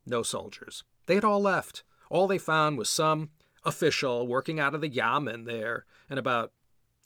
no 0.05 0.23
soldiers. 0.23 0.83
They 1.07 1.15
had 1.15 1.25
all 1.25 1.41
left. 1.41 1.83
All 2.09 2.27
they 2.27 2.37
found 2.37 2.77
was 2.77 2.89
some 2.89 3.29
official 3.63 4.27
working 4.27 4.59
out 4.59 4.75
of 4.75 4.81
the 4.81 4.89
Yamen 4.89 5.45
there 5.45 5.85
and 6.09 6.19
about 6.19 6.51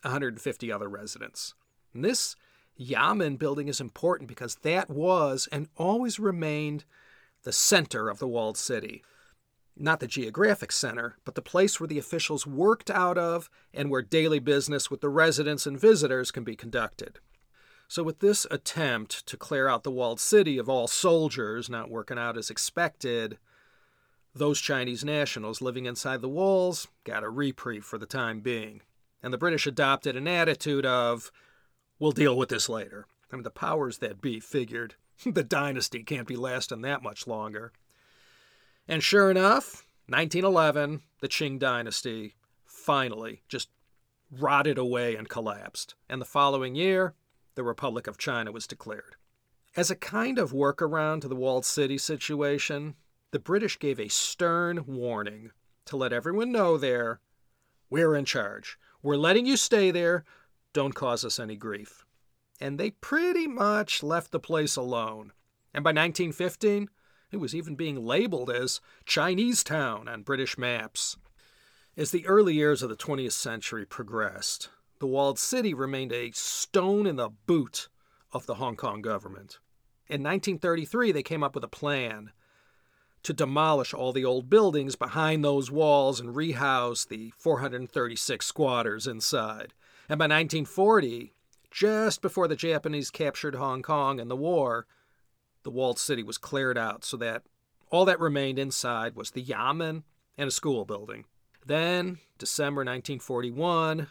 150 0.02 0.72
other 0.72 0.90
residents. 0.90 1.54
And 1.94 2.04
this 2.04 2.36
Yamen 2.80 3.38
building 3.38 3.68
is 3.68 3.82
important 3.82 4.30
because 4.30 4.56
that 4.56 4.90
was 4.90 5.48
and 5.52 5.68
always 5.76 6.20
remained 6.20 6.86
the 7.44 7.52
center 7.52 8.10
of 8.10 8.20
the 8.20 8.28
walled 8.28 8.58
city. 8.58 9.04
Not 9.76 10.02
the 10.02 10.08
geographic 10.08 10.72
center, 10.72 11.18
but 11.24 11.36
the 11.36 11.42
place 11.42 11.80
where 11.80 11.88
the 11.88 11.98
officials 11.98 12.46
worked 12.46 12.90
out 12.90 13.18
of 13.18 13.50
and 13.74 13.90
where 13.90 14.02
daily 14.02 14.40
business 14.40 14.92
with 14.92 15.00
the 15.02 15.10
residents 15.10 15.66
and 15.66 15.80
visitors 15.80 16.32
can 16.32 16.44
be 16.44 16.56
conducted. 16.56 17.20
So, 17.88 18.04
with 18.04 18.20
this 18.20 18.46
attempt 18.52 19.26
to 19.26 19.38
clear 19.38 19.68
out 19.68 19.84
the 19.84 19.92
walled 19.92 20.20
city 20.20 20.58
of 20.58 20.70
all 20.70 20.88
soldiers 20.88 21.70
not 21.70 21.90
working 21.90 22.20
out 22.20 22.38
as 22.38 22.50
expected, 22.50 23.40
those 24.34 24.62
Chinese 24.62 25.04
nationals 25.04 25.62
living 25.62 25.86
inside 25.86 26.22
the 26.22 26.30
walls 26.30 26.88
got 27.04 27.24
a 27.24 27.30
reprieve 27.30 27.84
for 27.84 27.98
the 27.98 28.06
time 28.06 28.40
being. 28.42 28.82
And 29.22 29.34
the 29.34 29.38
British 29.38 29.68
adopted 29.68 30.16
an 30.16 30.28
attitude 30.28 30.86
of, 30.86 31.32
We'll 32.00 32.12
deal 32.12 32.38
with 32.38 32.50
this 32.50 32.70
later. 32.70 33.08
I 33.32 33.36
mean, 33.36 33.44
the 33.44 33.50
powers 33.50 33.98
that 33.98 34.22
be 34.22 34.40
figured 34.40 34.96
the 35.26 35.44
dynasty 35.44 36.04
can't 36.04 36.28
be 36.28 36.38
lasting 36.38 36.82
that 36.82 37.04
much 37.04 37.28
longer. 37.28 37.74
And 38.88 39.04
sure 39.04 39.30
enough, 39.30 39.86
1911, 40.08 41.02
the 41.20 41.28
Qing 41.28 41.60
dynasty 41.60 42.36
finally 42.66 43.44
just 43.48 43.70
rotted 44.32 44.78
away 44.78 45.16
and 45.16 45.30
collapsed. 45.30 45.96
And 46.08 46.22
the 46.22 46.26
following 46.26 46.76
year, 46.76 47.14
the 47.56 47.64
Republic 47.64 48.08
of 48.08 48.18
China 48.18 48.52
was 48.52 48.66
declared. 48.66 49.16
As 49.76 49.92
a 49.92 49.96
kind 49.96 50.40
of 50.40 50.52
workaround 50.52 51.22
to 51.22 51.28
the 51.28 51.36
walled 51.36 51.66
city 51.66 51.98
situation, 51.98 52.96
the 53.32 53.40
British 53.40 53.78
gave 53.80 54.00
a 54.00 54.08
stern 54.08 54.84
warning 54.88 55.52
to 55.86 55.98
let 55.98 56.14
everyone 56.14 56.52
know 56.52 56.78
there 56.78 57.20
we're 57.90 58.16
in 58.16 58.26
charge. 58.26 58.78
We're 59.02 59.18
letting 59.18 59.46
you 59.46 59.58
stay 59.58 59.92
there, 59.92 60.24
don't 60.74 60.94
cause 60.94 61.26
us 61.26 61.40
any 61.40 61.56
grief. 61.56 62.06
And 62.62 62.80
they 62.80 62.92
pretty 62.92 63.48
much 63.48 64.04
left 64.04 64.32
the 64.32 64.40
place 64.40 64.76
alone. 64.76 65.32
And 65.74 65.84
by 65.84 65.90
1915, 65.90 66.90
it 67.32 67.38
was 67.38 67.56
even 67.56 67.76
being 67.76 68.06
labeled 68.06 68.50
as 68.50 68.82
Chinese 69.06 69.64
Town 69.64 70.08
on 70.08 70.24
British 70.24 70.58
maps. 70.58 71.18
As 71.96 72.12
the 72.12 72.26
early 72.28 72.54
years 72.54 72.84
of 72.84 72.90
the 72.90 72.96
20th 72.96 73.32
century 73.32 73.86
progressed, 73.86 74.70
the 75.00 75.08
walled 75.08 75.40
city 75.40 75.74
remained 75.74 76.12
a 76.12 76.32
stone 76.32 77.08
in 77.08 77.16
the 77.16 77.30
boot 77.30 77.88
of 78.32 78.46
the 78.46 78.56
Hong 78.56 78.76
Kong 78.76 79.02
government. 79.02 79.60
In 80.08 80.24
1933, 80.24 81.12
they 81.12 81.24
came 81.24 81.44
up 81.44 81.56
with 81.56 81.64
a 81.64 81.70
plan 81.70 82.32
to 83.24 83.34
demolish 83.34 83.94
all 83.94 84.14
the 84.14 84.26
old 84.26 84.50
buildings 84.50 84.96
behind 84.96 85.44
those 85.44 85.72
walls 85.72 86.20
and 86.20 86.36
rehouse 86.36 87.06
the 87.06 87.34
436 87.38 88.46
squatters 88.46 89.08
inside. 89.08 89.74
And 90.08 90.18
by 90.18 90.26
1940, 90.26 91.34
just 91.72 92.22
before 92.22 92.48
the 92.48 92.56
Japanese 92.56 93.12
captured 93.12 93.56
Hong 93.56 93.82
Kong 93.82 94.20
in 94.20 94.28
the 94.28 94.36
war, 94.36 94.88
the 95.64 95.70
walled 95.70 96.00
city 96.00 96.24
was 96.24 96.38
cleared 96.38 96.78
out 96.78 97.04
so 97.04 97.18
that 97.18 97.44
all 97.92 98.06
that 98.06 98.20
remained 98.20 98.58
inside 98.58 99.16
was 99.16 99.32
the 99.32 99.42
yamen 99.42 100.04
and 100.38 100.48
a 100.48 100.52
school 100.52 100.86
building. 100.86 101.26
Then, 101.66 102.20
December 102.38 102.82
1941, 102.82 104.08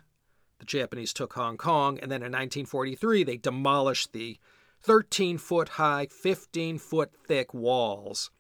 the 0.59 0.65
Japanese 0.65 1.12
took 1.12 1.33
Hong 1.33 1.57
Kong, 1.57 1.99
and 2.00 2.11
then 2.11 2.21
in 2.21 2.33
1943, 2.33 3.25
they 3.25 3.37
demolished 3.37 4.12
the 4.12 4.38
13 4.83 5.38
foot 5.38 5.71
high, 5.71 6.07
15 6.07 6.79
foot 6.79 7.12
thick 7.27 7.55
walls 7.55 8.31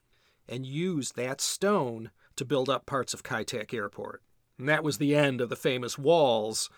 and 0.48 0.64
used 0.64 1.16
that 1.16 1.40
stone 1.40 2.10
to 2.36 2.44
build 2.44 2.68
up 2.68 2.86
parts 2.86 3.12
of 3.14 3.22
Kai 3.22 3.42
Tak 3.42 3.74
Airport. 3.74 4.22
And 4.58 4.68
that 4.68 4.84
was 4.84 4.98
the 4.98 5.14
end 5.14 5.40
of 5.40 5.48
the 5.48 5.56
famous 5.56 5.98
walls 5.98 6.70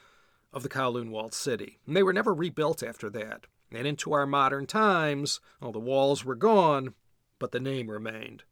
of 0.52 0.62
the 0.62 0.68
Kowloon 0.68 1.10
walled 1.10 1.34
city. 1.34 1.78
And 1.86 1.96
they 1.96 2.02
were 2.02 2.12
never 2.12 2.34
rebuilt 2.34 2.82
after 2.82 3.08
that. 3.10 3.46
And 3.72 3.86
into 3.86 4.12
our 4.12 4.26
modern 4.26 4.66
times, 4.66 5.40
all 5.62 5.72
the 5.72 5.78
walls 5.78 6.24
were 6.24 6.34
gone, 6.34 6.94
but 7.38 7.52
the 7.52 7.60
name 7.60 7.90
remained. 7.90 8.42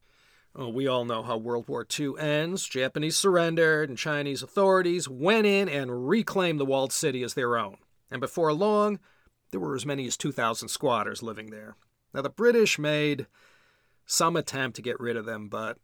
Oh, 0.54 0.68
we 0.68 0.86
all 0.86 1.04
know 1.04 1.22
how 1.22 1.36
World 1.36 1.68
War 1.68 1.86
II 1.98 2.14
ends. 2.18 2.66
Japanese 2.66 3.16
surrendered, 3.16 3.88
and 3.88 3.98
Chinese 3.98 4.42
authorities 4.42 5.08
went 5.08 5.46
in 5.46 5.68
and 5.68 6.08
reclaimed 6.08 6.58
the 6.58 6.64
walled 6.64 6.92
city 6.92 7.22
as 7.22 7.34
their 7.34 7.56
own. 7.56 7.76
And 8.10 8.20
before 8.20 8.52
long, 8.52 8.98
there 9.50 9.60
were 9.60 9.76
as 9.76 9.86
many 9.86 10.06
as 10.06 10.16
2,000 10.16 10.68
squatters 10.68 11.22
living 11.22 11.50
there. 11.50 11.76
Now, 12.14 12.22
the 12.22 12.30
British 12.30 12.78
made 12.78 13.26
some 14.08 14.36
attempt 14.36 14.74
to 14.74 14.82
get 14.82 14.98
rid 14.98 15.16
of 15.16 15.26
them, 15.26 15.48
but 15.48 15.78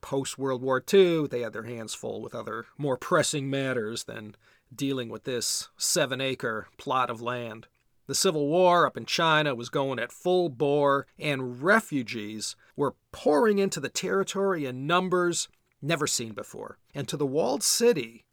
post 0.00 0.36
World 0.36 0.62
War 0.62 0.82
II, 0.92 1.28
they 1.28 1.40
had 1.40 1.52
their 1.52 1.62
hands 1.62 1.94
full 1.94 2.20
with 2.20 2.34
other 2.34 2.66
more 2.76 2.98
pressing 2.98 3.48
matters 3.48 4.04
than 4.04 4.34
dealing 4.74 5.08
with 5.08 5.24
this 5.24 5.68
seven 5.78 6.20
acre 6.20 6.66
plot 6.76 7.08
of 7.08 7.22
land. 7.22 7.68
The 8.06 8.14
Civil 8.14 8.48
War 8.48 8.84
up 8.84 8.96
in 8.96 9.06
China 9.06 9.54
was 9.54 9.68
going 9.68 9.98
at 9.98 10.12
full 10.12 10.48
bore, 10.48 11.06
and 11.18 11.62
refugees 11.62 12.56
were 12.74 12.96
pouring 13.12 13.58
into 13.58 13.80
the 13.80 13.88
territory 13.88 14.66
in 14.66 14.86
numbers 14.86 15.48
never 15.80 16.06
seen 16.06 16.32
before. 16.32 16.78
And 16.94 17.06
to 17.08 17.16
the 17.16 17.26
walled 17.26 17.62
city, 17.62 18.24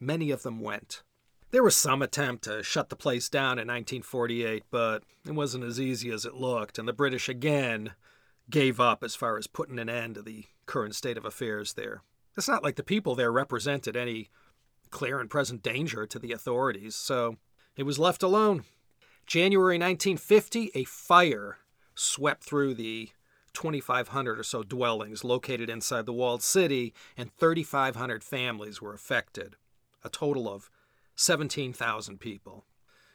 many 0.00 0.30
of 0.30 0.42
them 0.42 0.60
went. 0.60 1.02
There 1.50 1.62
was 1.62 1.76
some 1.76 2.02
attempt 2.02 2.44
to 2.44 2.62
shut 2.62 2.88
the 2.88 2.96
place 2.96 3.28
down 3.28 3.58
in 3.58 3.68
1948, 3.68 4.64
but 4.70 5.04
it 5.26 5.34
wasn't 5.34 5.64
as 5.64 5.80
easy 5.80 6.10
as 6.10 6.24
it 6.24 6.34
looked, 6.34 6.78
and 6.78 6.88
the 6.88 6.92
British 6.92 7.28
again 7.28 7.92
gave 8.50 8.80
up 8.80 9.02
as 9.04 9.14
far 9.14 9.36
as 9.36 9.46
putting 9.46 9.78
an 9.78 9.88
end 9.88 10.14
to 10.14 10.22
the 10.22 10.44
current 10.66 10.94
state 10.94 11.16
of 11.16 11.24
affairs 11.24 11.74
there. 11.74 12.02
It's 12.36 12.48
not 12.48 12.62
like 12.62 12.76
the 12.76 12.82
people 12.82 13.14
there 13.14 13.32
represented 13.32 13.96
any 13.96 14.30
clear 14.90 15.20
and 15.20 15.28
present 15.28 15.62
danger 15.62 16.06
to 16.06 16.18
the 16.18 16.32
authorities, 16.32 16.94
so 16.94 17.36
it 17.76 17.82
was 17.82 17.98
left 17.98 18.22
alone. 18.22 18.64
January 19.26 19.76
1950, 19.76 20.70
a 20.74 20.84
fire 20.84 21.58
swept 21.94 22.44
through 22.44 22.74
the 22.74 23.10
2,500 23.52 24.38
or 24.38 24.42
so 24.42 24.62
dwellings 24.62 25.24
located 25.24 25.68
inside 25.68 26.06
the 26.06 26.12
walled 26.12 26.42
city, 26.42 26.94
and 27.16 27.34
3,500 27.36 28.22
families 28.22 28.80
were 28.80 28.94
affected, 28.94 29.56
a 30.04 30.08
total 30.08 30.48
of 30.48 30.70
17,000 31.16 32.20
people. 32.20 32.64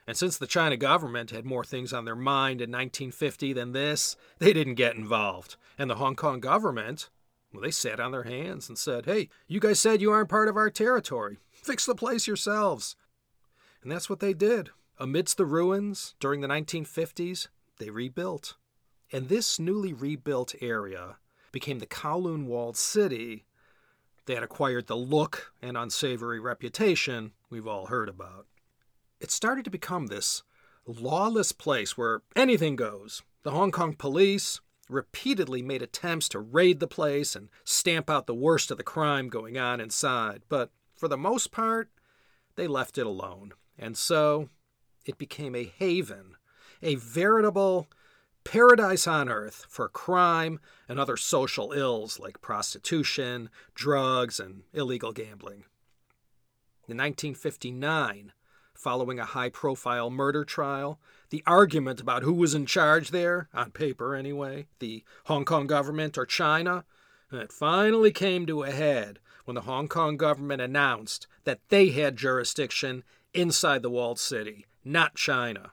And 0.06 0.18
since 0.18 0.38
the 0.38 0.48
China 0.48 0.76
government 0.76 1.32
had 1.32 1.46
more 1.46 1.64
things 1.64 1.94
on 1.94 2.06
their 2.06 2.16
mind 2.16 2.60
in 2.60 2.70
1950 2.70 3.54
than 3.54 3.72
this, 3.72 4.16
they 4.40 4.52
didn't 4.52 4.76
get 4.76 4.96
involved. 4.96 5.56
And 5.78 5.90
the 5.90 5.96
Hong 5.96 6.16
Kong 6.16 6.40
government, 6.40 7.10
well, 7.54 7.62
they 7.62 7.72
sat 7.72 8.00
on 8.00 8.12
their 8.12 8.24
hands 8.24 8.68
and 8.68 8.78
said, 8.78 9.06
hey, 9.06 9.30
you 9.48 9.60
guys 9.60 9.80
said 9.80 10.02
you 10.02 10.12
aren't 10.12 10.30
part 10.30 10.50
of 10.50 10.58
our 10.58 10.70
territory. 10.70 11.38
Fix 11.52 11.86
the 11.86 11.96
place 11.96 12.28
yourselves. 12.28 12.96
And 13.82 13.92
that's 13.92 14.10
what 14.10 14.20
they 14.20 14.34
did. 14.34 14.72
Amidst 15.00 15.38
the 15.38 15.46
ruins 15.46 16.16
during 16.20 16.42
the 16.42 16.48
1950s, 16.48 17.48
they 17.80 17.90
rebuilt. 17.90 18.56
And 19.12 19.30
this 19.30 19.60
newly 19.60 19.94
rebuilt 19.94 20.56
area 20.62 21.18
became 21.52 21.80
the 21.80 21.86
Kowloon 21.86 22.46
Walled 22.46 22.76
City 22.76 23.46
that 24.26 24.44
acquired 24.44 24.88
the 24.88 24.96
look 24.96 25.54
and 25.62 25.78
unsavory 25.78 26.40
reputation 26.40 27.32
we've 27.50 27.68
all 27.68 27.88
heard 27.88 28.10
about. 28.10 28.48
It 29.24 29.32
started 29.32 29.64
to 29.64 29.72
become 29.72 30.08
this 30.08 30.44
lawless 30.86 31.54
place 31.54 31.98
where 31.98 32.24
anything 32.36 32.76
goes. 32.76 33.24
The 33.44 33.52
Hong 33.52 33.72
Kong 33.72 33.96
police 33.96 34.60
repeatedly 34.90 35.62
made 35.62 35.82
attempts 35.82 36.28
to 36.30 36.40
raid 36.40 36.82
the 36.82 36.90
place 36.90 37.34
and 37.34 37.48
stamp 37.64 38.10
out 38.10 38.28
the 38.28 38.36
worst 38.36 38.70
of 38.70 38.76
the 38.76 38.84
crime 38.84 39.30
going 39.30 39.58
on 39.58 39.80
inside, 39.80 40.44
but 40.50 40.72
for 40.94 41.08
the 41.08 41.16
most 41.16 41.54
part, 41.54 41.90
they 42.58 42.68
left 42.68 42.98
it 42.98 43.06
alone. 43.06 43.54
And 43.80 43.96
so 43.96 44.50
it 45.06 45.18
became 45.18 45.56
a 45.56 45.72
haven, 45.78 46.36
a 46.82 46.96
veritable 46.96 47.88
paradise 48.44 49.08
on 49.08 49.30
earth 49.30 49.66
for 49.70 49.88
crime 49.88 50.60
and 50.90 51.00
other 51.00 51.16
social 51.16 51.72
ills 51.72 52.20
like 52.20 52.42
prostitution, 52.42 53.50
drugs, 53.74 54.38
and 54.38 54.64
illegal 54.74 55.14
gambling. 55.14 55.64
In 56.90 56.98
1959, 56.98 58.34
following 58.84 59.18
a 59.18 59.26
high 59.26 59.48
profile 59.48 60.10
murder 60.10 60.44
trial, 60.44 61.00
the 61.30 61.42
argument 61.48 62.02
about 62.02 62.24
who 62.24 62.34
was 62.34 62.54
in 62.54 62.66
charge 62.66 63.12
there, 63.12 63.48
on 63.54 63.72
paper 63.72 64.14
anyway, 64.14 64.68
the 64.80 65.06
Hong 65.26 65.46
Kong 65.46 65.68
government 65.68 66.18
or 66.18 66.26
China, 66.26 66.84
it 67.32 67.54
finally 67.54 68.12
came 68.12 68.46
to 68.46 68.64
a 68.64 68.72
head 68.72 69.20
when 69.46 69.56
the 69.56 69.62
Hong 69.62 69.88
Kong 69.88 70.18
government 70.18 70.62
announced 70.62 71.28
that 71.46 71.62
they 71.70 71.90
had 71.90 72.18
jurisdiction 72.18 73.06
inside 73.34 73.84
the 73.84 73.90
walled 73.90 74.20
city, 74.20 74.66
not 74.84 75.16
China. 75.16 75.72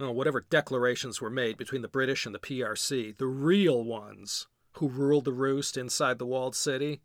Well, 0.00 0.12
whatever 0.12 0.44
declarations 0.50 1.20
were 1.20 1.30
made 1.30 1.56
between 1.56 1.82
the 1.82 1.88
British 1.88 2.26
and 2.26 2.34
the 2.34 2.40
PRC, 2.40 3.16
the 3.16 3.26
real 3.26 3.84
ones 3.84 4.48
who 4.72 4.88
ruled 4.88 5.26
the 5.26 5.32
roost 5.32 5.76
inside 5.76 6.18
the 6.18 6.26
walled 6.26 6.56
city 6.56 7.02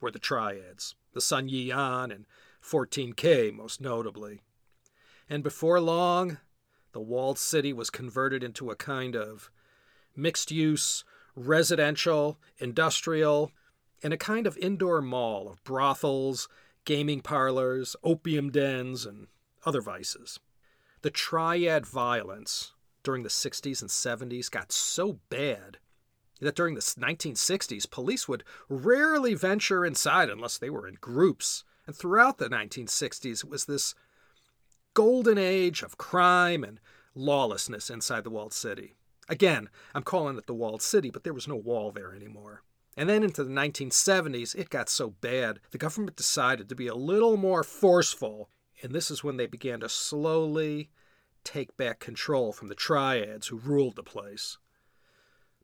were 0.00 0.10
the 0.10 0.18
triads, 0.18 0.96
the 1.12 1.20
Sun 1.20 1.48
Yee 1.48 1.70
An 1.70 2.10
and 2.10 2.26
14K 2.68 3.54
most 3.54 3.80
notably. 3.80 4.40
And 5.28 5.42
before 5.42 5.80
long, 5.80 6.38
the 6.92 7.00
walled 7.00 7.38
city 7.38 7.72
was 7.72 7.90
converted 7.90 8.42
into 8.42 8.70
a 8.70 8.76
kind 8.76 9.16
of 9.16 9.50
mixed 10.14 10.50
use, 10.50 11.04
residential, 11.34 12.38
industrial, 12.58 13.52
and 14.02 14.12
a 14.12 14.18
kind 14.18 14.46
of 14.46 14.56
indoor 14.58 15.00
mall 15.00 15.48
of 15.48 15.62
brothels, 15.64 16.48
gaming 16.84 17.20
parlors, 17.20 17.96
opium 18.02 18.50
dens, 18.50 19.06
and 19.06 19.28
other 19.64 19.80
vices. 19.80 20.38
The 21.02 21.10
triad 21.10 21.86
violence 21.86 22.72
during 23.02 23.22
the 23.22 23.28
60s 23.28 23.80
and 23.80 23.90
70s 23.90 24.50
got 24.50 24.72
so 24.72 25.20
bad 25.30 25.78
that 26.40 26.54
during 26.54 26.74
the 26.74 26.80
1960s, 26.80 27.90
police 27.90 28.28
would 28.28 28.44
rarely 28.68 29.34
venture 29.34 29.84
inside 29.84 30.30
unless 30.30 30.58
they 30.58 30.70
were 30.70 30.86
in 30.86 30.96
groups. 31.00 31.64
And 31.88 31.96
throughout 31.96 32.36
the 32.36 32.50
1960s, 32.50 33.42
it 33.42 33.48
was 33.48 33.64
this 33.64 33.94
golden 34.92 35.38
age 35.38 35.82
of 35.82 35.96
crime 35.96 36.62
and 36.62 36.78
lawlessness 37.14 37.88
inside 37.88 38.24
the 38.24 38.30
walled 38.30 38.52
city. 38.52 38.94
Again, 39.26 39.70
I'm 39.94 40.02
calling 40.02 40.36
it 40.36 40.46
the 40.46 40.52
walled 40.52 40.82
city, 40.82 41.08
but 41.08 41.24
there 41.24 41.32
was 41.32 41.48
no 41.48 41.56
wall 41.56 41.90
there 41.90 42.14
anymore. 42.14 42.62
And 42.94 43.08
then 43.08 43.22
into 43.22 43.42
the 43.42 43.50
1970s, 43.50 44.54
it 44.54 44.68
got 44.68 44.90
so 44.90 45.12
bad, 45.22 45.60
the 45.70 45.78
government 45.78 46.14
decided 46.14 46.68
to 46.68 46.74
be 46.74 46.88
a 46.88 46.94
little 46.94 47.38
more 47.38 47.64
forceful. 47.64 48.50
And 48.82 48.92
this 48.92 49.10
is 49.10 49.24
when 49.24 49.38
they 49.38 49.46
began 49.46 49.80
to 49.80 49.88
slowly 49.88 50.90
take 51.42 51.74
back 51.78 52.00
control 52.00 52.52
from 52.52 52.68
the 52.68 52.74
triads 52.74 53.46
who 53.46 53.56
ruled 53.56 53.96
the 53.96 54.02
place. 54.02 54.58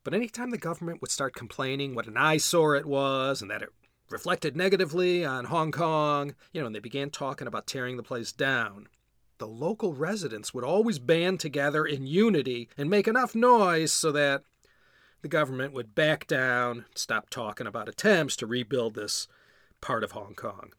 But 0.02 0.14
anytime 0.14 0.52
the 0.52 0.56
government 0.56 1.02
would 1.02 1.10
start 1.10 1.34
complaining 1.34 1.94
what 1.94 2.06
an 2.06 2.16
eyesore 2.16 2.76
it 2.76 2.86
was 2.86 3.42
and 3.42 3.50
that 3.50 3.60
it 3.60 3.68
reflected 4.10 4.56
negatively 4.56 5.24
on 5.24 5.46
Hong 5.46 5.72
Kong, 5.72 6.34
you 6.52 6.60
know, 6.60 6.66
and 6.66 6.74
they 6.74 6.80
began 6.80 7.10
talking 7.10 7.46
about 7.46 7.66
tearing 7.66 7.96
the 7.96 8.02
place 8.02 8.32
down, 8.32 8.88
the 9.38 9.46
local 9.46 9.94
residents 9.94 10.54
would 10.54 10.64
always 10.64 10.98
band 10.98 11.40
together 11.40 11.84
in 11.84 12.06
unity 12.06 12.68
and 12.76 12.88
make 12.88 13.08
enough 13.08 13.34
noise 13.34 13.92
so 13.92 14.12
that 14.12 14.42
the 15.22 15.28
government 15.28 15.72
would 15.72 15.94
back 15.94 16.26
down, 16.26 16.84
stop 16.94 17.30
talking 17.30 17.66
about 17.66 17.88
attempts 17.88 18.36
to 18.36 18.46
rebuild 18.46 18.94
this 18.94 19.26
part 19.80 20.04
of 20.04 20.12
Hong 20.12 20.34
Kong. 20.34 20.72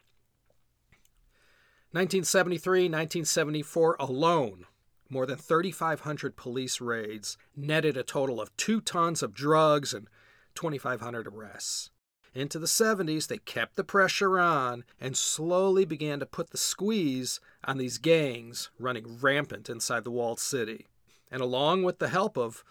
1973 1.91 2.83
1974 2.83 3.95
alone 3.99 4.65
more 5.09 5.25
than 5.25 5.37
3,500 5.37 6.35
police 6.35 6.81
raids 6.81 7.37
netted 7.55 7.95
a 7.95 8.03
total 8.03 8.41
of 8.41 8.55
two 8.57 8.81
tons 8.81 9.21
of 9.23 9.33
drugs 9.33 9.93
and 9.93 10.07
2,500 10.55 11.27
arrests. 11.27 11.89
Into 12.35 12.59
the 12.59 12.65
70s, 12.65 13.27
they 13.27 13.37
kept 13.37 13.77
the 13.77 13.83
pressure 13.85 14.37
on 14.37 14.83
and 14.99 15.15
slowly 15.15 15.85
began 15.85 16.19
to 16.19 16.25
put 16.25 16.49
the 16.49 16.57
squeeze 16.57 17.39
on 17.63 17.77
these 17.77 17.97
gangs 17.97 18.69
running 18.77 19.19
rampant 19.21 19.69
inside 19.69 20.03
the 20.03 20.11
walled 20.11 20.41
city. 20.41 20.85
And 21.31 21.41
along 21.41 21.83
with 21.83 21.99
the 21.99 22.09
help 22.09 22.37
of 22.37 22.65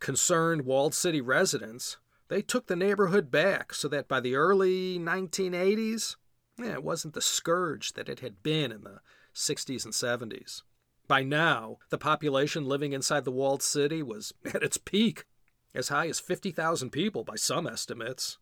concerned 0.00 0.62
walled 0.62 0.94
city 0.94 1.20
residents, 1.20 1.96
they 2.26 2.42
took 2.42 2.66
the 2.66 2.74
neighborhood 2.74 3.30
back 3.30 3.72
so 3.72 3.86
that 3.86 4.08
by 4.08 4.18
the 4.18 4.34
early 4.34 4.98
1980s, 4.98 6.16
yeah, 6.58 6.72
it 6.72 6.82
wasn't 6.82 7.14
the 7.14 7.22
scourge 7.22 7.92
that 7.92 8.08
it 8.08 8.18
had 8.18 8.42
been 8.42 8.72
in 8.72 8.82
the 8.82 9.00
60s 9.32 9.84
and 9.84 9.94
70s. 9.94 10.62
By 11.06 11.22
now, 11.22 11.78
the 11.90 11.98
population 11.98 12.64
living 12.64 12.92
inside 12.92 13.24
the 13.24 13.30
walled 13.30 13.62
city 13.62 14.02
was 14.02 14.34
at 14.44 14.64
its 14.64 14.76
peak, 14.76 15.24
as 15.72 15.88
high 15.88 16.08
as 16.08 16.18
50,000 16.18 16.90
people 16.90 17.22
by 17.22 17.36
some 17.36 17.68
estimates. 17.68 18.38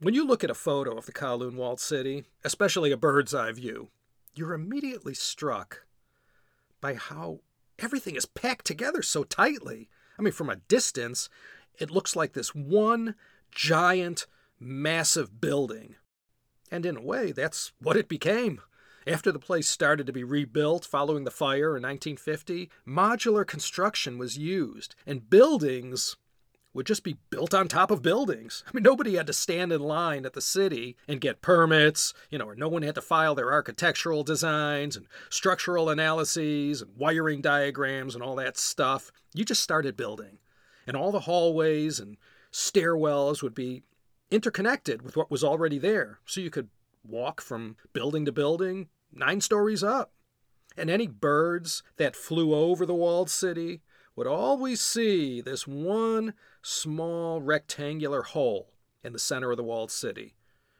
When 0.00 0.14
you 0.14 0.24
look 0.24 0.44
at 0.44 0.50
a 0.50 0.54
photo 0.54 0.96
of 0.96 1.06
the 1.06 1.12
Kowloon 1.12 1.56
walled 1.56 1.80
city, 1.80 2.22
especially 2.44 2.92
a 2.92 2.96
bird's 2.96 3.34
eye 3.34 3.50
view, 3.50 3.88
you're 4.32 4.54
immediately 4.54 5.12
struck 5.12 5.86
by 6.80 6.94
how 6.94 7.40
everything 7.80 8.14
is 8.14 8.24
packed 8.24 8.64
together 8.64 9.02
so 9.02 9.24
tightly. 9.24 9.88
I 10.16 10.22
mean, 10.22 10.32
from 10.32 10.50
a 10.50 10.56
distance, 10.56 11.28
it 11.80 11.90
looks 11.90 12.14
like 12.14 12.32
this 12.32 12.54
one 12.54 13.16
giant, 13.50 14.28
massive 14.60 15.40
building. 15.40 15.96
And 16.70 16.86
in 16.86 16.98
a 16.98 17.02
way, 17.02 17.32
that's 17.32 17.72
what 17.80 17.96
it 17.96 18.08
became. 18.08 18.60
After 19.04 19.32
the 19.32 19.40
place 19.40 19.66
started 19.66 20.06
to 20.06 20.12
be 20.12 20.22
rebuilt 20.22 20.84
following 20.84 21.24
the 21.24 21.32
fire 21.32 21.76
in 21.76 21.82
1950, 21.82 22.70
modular 22.86 23.44
construction 23.44 24.16
was 24.16 24.38
used, 24.38 24.94
and 25.04 25.28
buildings 25.28 26.16
would 26.74 26.86
just 26.86 27.02
be 27.02 27.16
built 27.30 27.54
on 27.54 27.66
top 27.66 27.90
of 27.90 28.02
buildings. 28.02 28.62
I 28.66 28.70
mean, 28.72 28.82
nobody 28.82 29.16
had 29.16 29.26
to 29.26 29.32
stand 29.32 29.72
in 29.72 29.80
line 29.80 30.26
at 30.26 30.34
the 30.34 30.40
city 30.40 30.96
and 31.08 31.20
get 31.20 31.42
permits, 31.42 32.12
you 32.30 32.38
know, 32.38 32.46
or 32.46 32.54
no 32.54 32.68
one 32.68 32.82
had 32.82 32.94
to 32.96 33.00
file 33.00 33.34
their 33.34 33.52
architectural 33.52 34.22
designs 34.22 34.96
and 34.96 35.06
structural 35.30 35.88
analyses 35.88 36.82
and 36.82 36.96
wiring 36.96 37.40
diagrams 37.40 38.14
and 38.14 38.22
all 38.22 38.36
that 38.36 38.58
stuff. 38.58 39.10
You 39.34 39.44
just 39.44 39.62
started 39.62 39.96
building. 39.96 40.38
And 40.86 40.96
all 40.96 41.12
the 41.12 41.20
hallways 41.20 42.00
and 42.00 42.16
stairwells 42.52 43.42
would 43.42 43.54
be 43.54 43.82
interconnected 44.30 45.02
with 45.02 45.16
what 45.16 45.30
was 45.30 45.42
already 45.42 45.78
there. 45.78 46.18
So 46.26 46.40
you 46.40 46.50
could 46.50 46.68
walk 47.02 47.40
from 47.40 47.76
building 47.92 48.24
to 48.26 48.32
building, 48.32 48.88
nine 49.12 49.40
stories 49.40 49.82
up. 49.82 50.12
And 50.76 50.90
any 50.90 51.08
birds 51.08 51.82
that 51.96 52.14
flew 52.14 52.54
over 52.54 52.86
the 52.86 52.94
walled 52.94 53.30
city 53.30 53.80
would 54.18 54.26
always 54.26 54.80
see 54.80 55.40
this 55.40 55.64
one 55.64 56.34
small 56.60 57.40
rectangular 57.40 58.22
hole 58.22 58.72
in 59.04 59.12
the 59.12 59.18
center 59.18 59.52
of 59.52 59.56
the 59.56 59.62
walled 59.62 59.92
city 59.92 60.34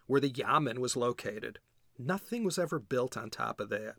where 0.09 0.21
the 0.21 0.29
Yamen 0.29 0.81
was 0.81 0.97
located. 0.97 1.61
Nothing 1.97 2.43
was 2.43 2.59
ever 2.59 2.81
built 2.81 3.17
on 3.17 3.31
top 3.31 3.61
of 3.61 3.69
that. 3.69 3.95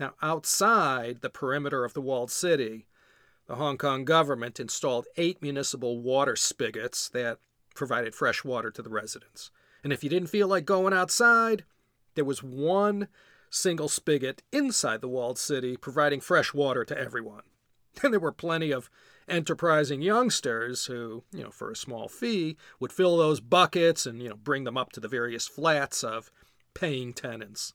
Now, 0.00 0.14
outside 0.22 1.20
the 1.20 1.28
perimeter 1.28 1.84
of 1.84 1.92
the 1.92 2.00
walled 2.00 2.30
city, 2.30 2.86
the 3.46 3.56
Hong 3.56 3.76
Kong 3.76 4.06
government 4.06 4.58
installed 4.58 5.06
eight 5.18 5.42
municipal 5.42 6.00
water 6.00 6.34
spigots 6.34 7.10
that 7.10 7.40
provided 7.74 8.14
fresh 8.14 8.42
water 8.42 8.70
to 8.70 8.80
the 8.80 8.88
residents. 8.88 9.50
And 9.82 9.92
if 9.92 10.02
you 10.02 10.08
didn't 10.08 10.30
feel 10.30 10.48
like 10.48 10.64
going 10.64 10.94
outside, 10.94 11.64
there 12.14 12.24
was 12.24 12.42
one 12.42 13.08
single 13.50 13.90
spigot 13.90 14.42
inside 14.50 15.02
the 15.02 15.08
walled 15.08 15.38
city 15.38 15.76
providing 15.76 16.22
fresh 16.22 16.54
water 16.54 16.86
to 16.86 16.98
everyone. 16.98 17.42
And 18.02 18.12
there 18.12 18.20
were 18.20 18.32
plenty 18.32 18.70
of 18.70 18.90
enterprising 19.28 20.02
youngsters 20.02 20.86
who, 20.86 21.24
you 21.32 21.44
know, 21.44 21.50
for 21.50 21.70
a 21.70 21.76
small 21.76 22.08
fee, 22.08 22.56
would 22.80 22.92
fill 22.92 23.16
those 23.16 23.40
buckets 23.40 24.04
and, 24.06 24.22
you 24.22 24.28
know, 24.28 24.36
bring 24.36 24.64
them 24.64 24.76
up 24.76 24.92
to 24.92 25.00
the 25.00 25.08
various 25.08 25.46
flats 25.46 26.02
of 26.04 26.30
paying 26.74 27.12
tenants. 27.12 27.72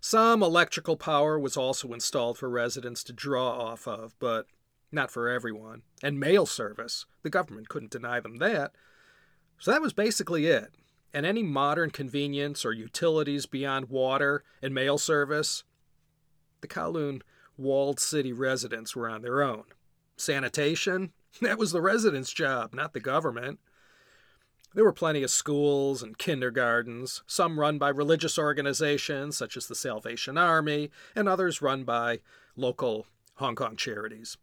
Some 0.00 0.42
electrical 0.42 0.96
power 0.96 1.38
was 1.38 1.56
also 1.56 1.92
installed 1.92 2.38
for 2.38 2.50
residents 2.50 3.02
to 3.04 3.12
draw 3.12 3.50
off 3.50 3.88
of, 3.88 4.14
but 4.18 4.46
not 4.92 5.10
for 5.10 5.28
everyone. 5.28 5.82
And 6.02 6.20
mail 6.20 6.44
service, 6.46 7.06
the 7.22 7.30
government 7.30 7.68
couldn't 7.68 7.90
deny 7.90 8.20
them 8.20 8.36
that. 8.36 8.72
So 9.58 9.70
that 9.70 9.82
was 9.82 9.94
basically 9.94 10.46
it 10.46 10.74
and 11.14 11.24
any 11.24 11.44
modern 11.44 11.90
convenience 11.90 12.64
or 12.64 12.72
utilities 12.72 13.46
beyond 13.46 13.88
water 13.88 14.42
and 14.60 14.74
mail 14.74 14.98
service, 14.98 15.62
the 16.60 16.66
Kowloon 16.66 17.22
walled 17.56 18.00
city 18.00 18.32
residents 18.32 18.94
were 18.94 19.08
on 19.08 19.22
their 19.22 19.42
own. 19.42 19.64
Sanitation, 20.16 21.12
that 21.40 21.58
was 21.58 21.72
the 21.72 21.80
residents' 21.80 22.32
job, 22.32 22.74
not 22.74 22.92
the 22.92 23.00
government. 23.00 23.58
There 24.74 24.84
were 24.84 24.92
plenty 24.92 25.22
of 25.22 25.30
schools 25.30 26.02
and 26.02 26.18
kindergartens, 26.18 27.22
some 27.26 27.60
run 27.60 27.78
by 27.78 27.90
religious 27.90 28.38
organizations 28.38 29.36
such 29.36 29.56
as 29.56 29.68
the 29.68 29.74
Salvation 29.76 30.36
Army, 30.36 30.90
and 31.14 31.28
others 31.28 31.62
run 31.62 31.84
by 31.84 32.20
local 32.56 33.06
Hong 33.34 33.54
Kong 33.54 33.76
charities. 33.76 34.36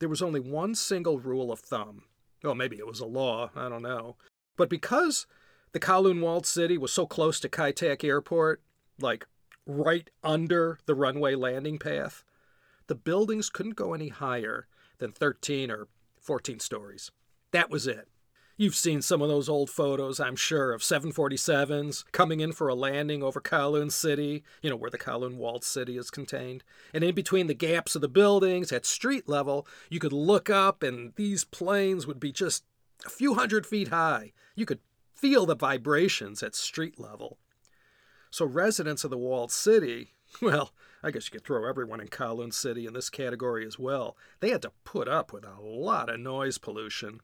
There 0.00 0.08
was 0.08 0.22
only 0.22 0.40
one 0.40 0.74
single 0.74 1.20
rule 1.20 1.52
of 1.52 1.60
thumb. 1.60 2.02
Well, 2.42 2.56
maybe 2.56 2.76
it 2.76 2.88
was 2.88 2.98
a 2.98 3.06
law, 3.06 3.50
I 3.54 3.68
don't 3.68 3.82
know. 3.82 4.16
But 4.56 4.68
because 4.68 5.26
the 5.70 5.80
Kowloon 5.80 6.20
Walled 6.20 6.44
City 6.44 6.76
was 6.76 6.92
so 6.92 7.06
close 7.06 7.38
to 7.40 7.48
Kai 7.48 7.70
Tak 7.70 8.02
Airport, 8.02 8.60
like 9.00 9.26
right 9.66 10.10
under 10.22 10.78
the 10.86 10.94
runway 10.94 11.34
landing 11.34 11.78
path. 11.78 12.24
The 12.92 12.96
buildings 12.96 13.48
couldn't 13.48 13.76
go 13.76 13.94
any 13.94 14.08
higher 14.08 14.66
than 14.98 15.12
13 15.12 15.70
or 15.70 15.88
14 16.20 16.60
stories. 16.60 17.10
That 17.50 17.70
was 17.70 17.86
it. 17.86 18.06
You've 18.58 18.74
seen 18.74 19.00
some 19.00 19.22
of 19.22 19.30
those 19.30 19.48
old 19.48 19.70
photos, 19.70 20.20
I'm 20.20 20.36
sure, 20.36 20.74
of 20.74 20.82
747s 20.82 22.04
coming 22.12 22.40
in 22.40 22.52
for 22.52 22.68
a 22.68 22.74
landing 22.74 23.22
over 23.22 23.40
Kowloon 23.40 23.90
City, 23.90 24.44
you 24.60 24.68
know, 24.68 24.76
where 24.76 24.90
the 24.90 24.98
Kowloon 24.98 25.36
Walled 25.36 25.64
City 25.64 25.96
is 25.96 26.10
contained. 26.10 26.64
And 26.92 27.02
in 27.02 27.14
between 27.14 27.46
the 27.46 27.54
gaps 27.54 27.94
of 27.94 28.02
the 28.02 28.08
buildings 28.08 28.70
at 28.72 28.84
street 28.84 29.26
level, 29.26 29.66
you 29.88 29.98
could 29.98 30.12
look 30.12 30.50
up 30.50 30.82
and 30.82 31.14
these 31.16 31.44
planes 31.44 32.06
would 32.06 32.20
be 32.20 32.30
just 32.30 32.62
a 33.06 33.08
few 33.08 33.32
hundred 33.32 33.64
feet 33.66 33.88
high. 33.88 34.34
You 34.54 34.66
could 34.66 34.80
feel 35.14 35.46
the 35.46 35.56
vibrations 35.56 36.42
at 36.42 36.54
street 36.54 37.00
level. 37.00 37.38
So, 38.30 38.44
residents 38.44 39.02
of 39.02 39.08
the 39.08 39.16
walled 39.16 39.50
city, 39.50 40.12
well, 40.42 40.72
I 41.02 41.10
guess 41.10 41.26
you 41.26 41.32
could 41.32 41.44
throw 41.44 41.68
everyone 41.68 42.00
in 42.00 42.08
Kowloon 42.08 42.52
City 42.52 42.86
in 42.86 42.92
this 42.92 43.10
category 43.10 43.66
as 43.66 43.78
well, 43.78 44.16
they 44.40 44.50
had 44.50 44.62
to 44.62 44.72
put 44.84 45.08
up 45.08 45.32
with 45.32 45.44
a 45.44 45.60
lot 45.60 46.08
of 46.08 46.20
noise 46.20 46.58
pollution. 46.58 47.20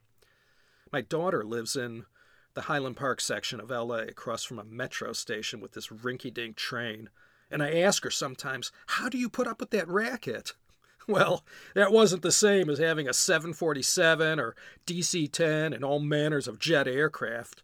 My 0.92 1.00
daughter 1.00 1.44
lives 1.44 1.76
in 1.76 2.06
the 2.54 2.62
Highland 2.62 2.96
Park 2.96 3.20
section 3.20 3.60
of 3.60 3.70
LA 3.70 3.98
across 3.98 4.42
from 4.42 4.58
a 4.58 4.64
metro 4.64 5.12
station 5.12 5.60
with 5.60 5.72
this 5.72 5.88
rinky 5.88 6.32
dink 6.32 6.56
train. 6.56 7.10
And 7.50 7.62
I 7.62 7.80
ask 7.80 8.02
her 8.04 8.10
sometimes, 8.10 8.72
How 8.86 9.08
do 9.08 9.16
you 9.16 9.28
put 9.28 9.46
up 9.46 9.60
with 9.60 9.70
that 9.70 9.88
racket? 9.88 10.54
Well, 11.06 11.42
that 11.74 11.90
wasn't 11.90 12.20
the 12.20 12.30
same 12.30 12.68
as 12.68 12.78
having 12.78 13.08
a 13.08 13.14
747 13.14 14.38
or 14.38 14.54
DC 14.86 15.32
10 15.32 15.72
and 15.72 15.82
all 15.82 16.00
manners 16.00 16.46
of 16.46 16.58
jet 16.58 16.86
aircraft 16.86 17.62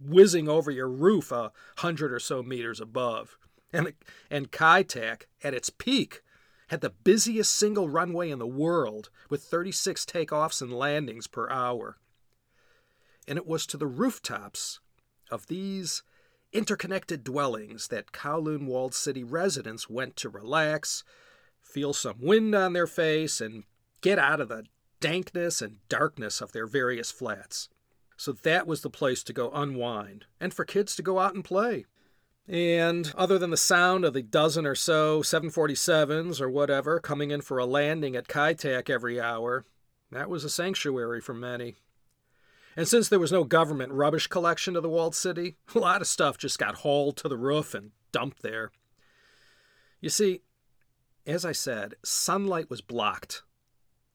whizzing 0.00 0.48
over 0.48 0.70
your 0.70 0.88
roof 0.88 1.32
a 1.32 1.52
hundred 1.78 2.12
or 2.12 2.18
so 2.18 2.42
meters 2.42 2.80
above. 2.80 3.38
And, 3.74 3.92
and 4.30 4.52
Tak, 4.52 5.26
at 5.42 5.52
its 5.52 5.68
peak, 5.68 6.22
had 6.68 6.80
the 6.80 6.90
busiest 6.90 7.54
single 7.54 7.88
runway 7.88 8.30
in 8.30 8.38
the 8.38 8.46
world 8.46 9.10
with 9.28 9.42
36 9.42 10.04
takeoffs 10.06 10.62
and 10.62 10.72
landings 10.72 11.26
per 11.26 11.50
hour. 11.50 11.98
And 13.26 13.36
it 13.36 13.46
was 13.46 13.66
to 13.66 13.76
the 13.76 13.86
rooftops 13.86 14.80
of 15.30 15.48
these 15.48 16.02
interconnected 16.52 17.24
dwellings 17.24 17.88
that 17.88 18.12
Kowloon 18.12 18.66
Walled 18.66 18.94
City 18.94 19.24
residents 19.24 19.90
went 19.90 20.16
to 20.16 20.28
relax, 20.28 21.02
feel 21.60 21.92
some 21.92 22.16
wind 22.20 22.54
on 22.54 22.74
their 22.74 22.86
face, 22.86 23.40
and 23.40 23.64
get 24.00 24.18
out 24.18 24.40
of 24.40 24.48
the 24.48 24.64
dankness 25.00 25.60
and 25.60 25.78
darkness 25.88 26.40
of 26.40 26.52
their 26.52 26.66
various 26.66 27.10
flats. 27.10 27.68
So 28.16 28.30
that 28.30 28.68
was 28.68 28.82
the 28.82 28.90
place 28.90 29.24
to 29.24 29.32
go 29.32 29.50
unwind, 29.50 30.26
and 30.38 30.54
for 30.54 30.64
kids 30.64 30.94
to 30.96 31.02
go 31.02 31.18
out 31.18 31.34
and 31.34 31.44
play. 31.44 31.86
And 32.46 33.12
other 33.16 33.38
than 33.38 33.50
the 33.50 33.56
sound 33.56 34.04
of 34.04 34.12
the 34.12 34.22
dozen 34.22 34.66
or 34.66 34.74
so 34.74 35.22
747s 35.22 36.40
or 36.40 36.50
whatever 36.50 37.00
coming 37.00 37.30
in 37.30 37.40
for 37.40 37.58
a 37.58 37.64
landing 37.64 38.14
at 38.16 38.28
Kai 38.28 38.52
Tak 38.52 38.90
every 38.90 39.18
hour, 39.18 39.64
that 40.10 40.28
was 40.28 40.44
a 40.44 40.50
sanctuary 40.50 41.20
for 41.20 41.32
many. 41.32 41.76
And 42.76 42.86
since 42.86 43.08
there 43.08 43.20
was 43.20 43.32
no 43.32 43.44
government 43.44 43.92
rubbish 43.92 44.26
collection 44.26 44.74
to 44.74 44.80
the 44.80 44.88
walled 44.88 45.14
city, 45.14 45.56
a 45.74 45.78
lot 45.78 46.00
of 46.02 46.06
stuff 46.06 46.36
just 46.36 46.58
got 46.58 46.76
hauled 46.76 47.16
to 47.18 47.28
the 47.28 47.38
roof 47.38 47.72
and 47.72 47.92
dumped 48.12 48.42
there. 48.42 48.72
You 50.00 50.10
see, 50.10 50.42
as 51.26 51.44
I 51.46 51.52
said, 51.52 51.94
sunlight 52.04 52.68
was 52.68 52.82
blocked 52.82 53.42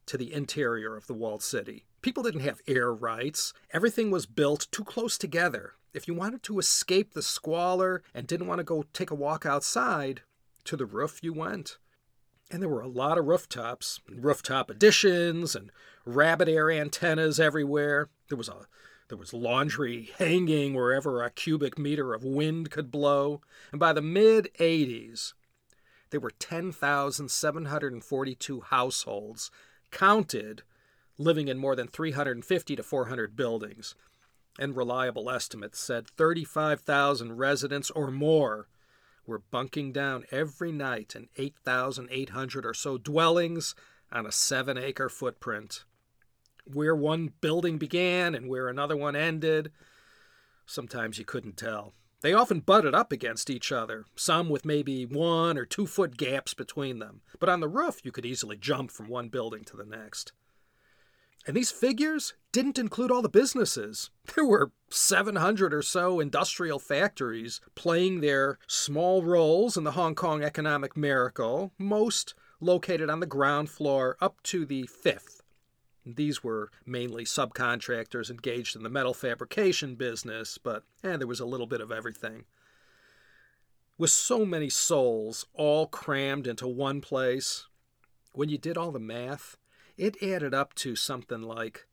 to 0.06 0.18
the 0.18 0.32
interior 0.32 0.96
of 0.96 1.08
the 1.08 1.14
walled 1.14 1.42
city. 1.42 1.86
People 2.02 2.24
didn't 2.24 2.42
have 2.42 2.62
air 2.68 2.94
rights. 2.94 3.54
Everything 3.72 4.12
was 4.12 4.26
built 4.26 4.68
too 4.72 4.84
close 4.84 5.18
together. 5.18 5.74
If 5.94 6.08
you 6.08 6.14
wanted 6.14 6.44
to 6.44 6.60
escape 6.60 7.14
the 7.14 7.22
squalor 7.22 8.04
and 8.14 8.28
didn't 8.28 8.48
want 8.48 8.60
to 8.60 8.64
go 8.64 8.86
take 8.94 9.12
a 9.12 9.16
walk 9.16 9.46
outside, 9.46 10.22
to 10.70 10.78
the 10.78 10.86
roof 10.86 11.24
you 11.24 11.34
went. 11.34 11.80
And 12.52 12.62
there 12.62 12.70
were 12.70 12.82
a 12.82 12.88
lot 12.88 13.18
of 13.18 13.26
rooftops, 13.26 14.00
rooftop 14.08 14.70
additions, 14.70 15.56
and 15.56 15.72
rabbit 16.06 16.48
air 16.48 16.70
antennas 16.70 17.40
everywhere. 17.40 18.10
There 18.28 18.38
was 18.38 18.50
a 18.50 18.68
there 19.08 19.18
was 19.18 19.34
laundry 19.34 20.12
hanging 20.20 20.76
wherever 20.76 21.24
a 21.24 21.32
cubic 21.32 21.80
meter 21.80 22.14
of 22.14 22.24
wind 22.24 22.70
could 22.70 22.92
blow. 22.92 23.42
And 23.72 23.80
by 23.80 23.94
the 23.94 24.04
mid 24.04 24.50
80s, 24.60 25.34
there 26.12 26.20
were 26.20 26.30
10,742 26.30 28.62
households 28.62 29.50
counted 29.90 30.62
living 31.18 31.48
in 31.48 31.58
more 31.58 31.76
than 31.76 31.88
350 31.88 32.76
to 32.76 32.84
400 32.84 33.36
buildings. 33.36 33.96
And 34.60 34.76
reliable 34.76 35.30
estimates 35.30 35.80
said 35.80 36.10
35,000 36.10 37.38
residents 37.38 37.90
or 37.92 38.12
more 38.12 38.68
were 39.26 39.40
bunking 39.40 39.94
down 39.94 40.26
every 40.32 40.74
night 40.74 41.16
in 41.16 41.30
8,800 41.38 42.66
or 42.66 42.74
so 42.74 42.98
dwellings 42.98 43.74
on 44.12 44.26
a 44.26 44.34
seven 44.34 44.78
acre 44.78 45.08
footprint. 45.08 45.86
Where 46.66 46.94
one 46.94 47.32
building 47.40 47.78
began 47.78 48.36
and 48.36 48.50
where 48.50 48.68
another 48.68 48.98
one 48.98 49.16
ended, 49.16 49.72
sometimes 50.66 51.18
you 51.18 51.24
couldn't 51.24 51.56
tell. 51.56 51.94
They 52.20 52.34
often 52.34 52.60
butted 52.60 52.94
up 52.94 53.14
against 53.14 53.50
each 53.50 53.72
other, 53.72 54.04
some 54.18 54.50
with 54.50 54.66
maybe 54.66 55.06
one 55.06 55.58
or 55.58 55.66
two 55.66 55.88
foot 55.88 56.18
gaps 56.18 56.54
between 56.54 57.00
them, 57.00 57.22
but 57.40 57.48
on 57.48 57.62
the 57.62 57.70
roof 57.70 58.02
you 58.04 58.12
could 58.12 58.26
easily 58.26 58.58
jump 58.58 58.92
from 58.92 59.08
one 59.08 59.30
building 59.30 59.64
to 59.64 59.78
the 59.78 59.86
next. 59.86 60.34
And 61.48 61.56
these 61.56 61.72
figures 61.72 62.34
didn't 62.52 62.80
include 62.80 63.12
all 63.12 63.22
the 63.22 63.30
businesses. 63.30 64.12
There 64.36 64.46
were 64.46 64.72
700 64.90 65.74
or 65.74 65.82
so 65.82 66.20
industrial 66.20 66.80
factories 66.80 67.62
playing 67.76 68.22
their 68.22 68.60
small 68.68 69.24
roles 69.24 69.78
in 69.78 69.84
the 69.84 69.92
Hong 69.92 70.16
Kong 70.16 70.44
economic 70.44 70.96
miracle, 70.96 71.72
most 71.78 72.36
located 72.60 73.10
on 73.10 73.20
the 73.20 73.26
ground 73.26 73.70
floor 73.70 74.18
up 74.22 74.42
to 74.44 74.66
the 74.66 74.84
fifth. 74.84 75.42
These 76.06 76.44
were 76.44 76.72
mainly 76.86 77.26
subcontractors 77.26 78.30
engaged 78.30 78.76
in 78.76 78.84
the 78.84 78.90
metal 78.90 79.14
fabrication 79.14 79.96
business, 79.96 80.58
but 80.58 80.84
eh, 81.04 81.18
there 81.18 81.28
was 81.28 81.40
a 81.40 81.46
little 81.46 81.68
bit 81.68 81.82
of 81.82 81.92
everything. 81.92 82.46
With 83.98 84.10
so 84.10 84.46
many 84.46 84.70
souls 84.70 85.46
all 85.54 85.88
crammed 85.88 86.48
into 86.48 86.68
one 86.68 87.02
place, 87.02 87.68
when 88.34 88.50
you 88.50 88.58
did 88.58 88.78
all 88.78 88.92
the 88.92 89.00
math, 89.00 89.58
it 90.00 90.24
added 90.24 90.54
up 90.54 90.74
to 90.76 90.96
something 90.96 91.42
like 91.42 91.86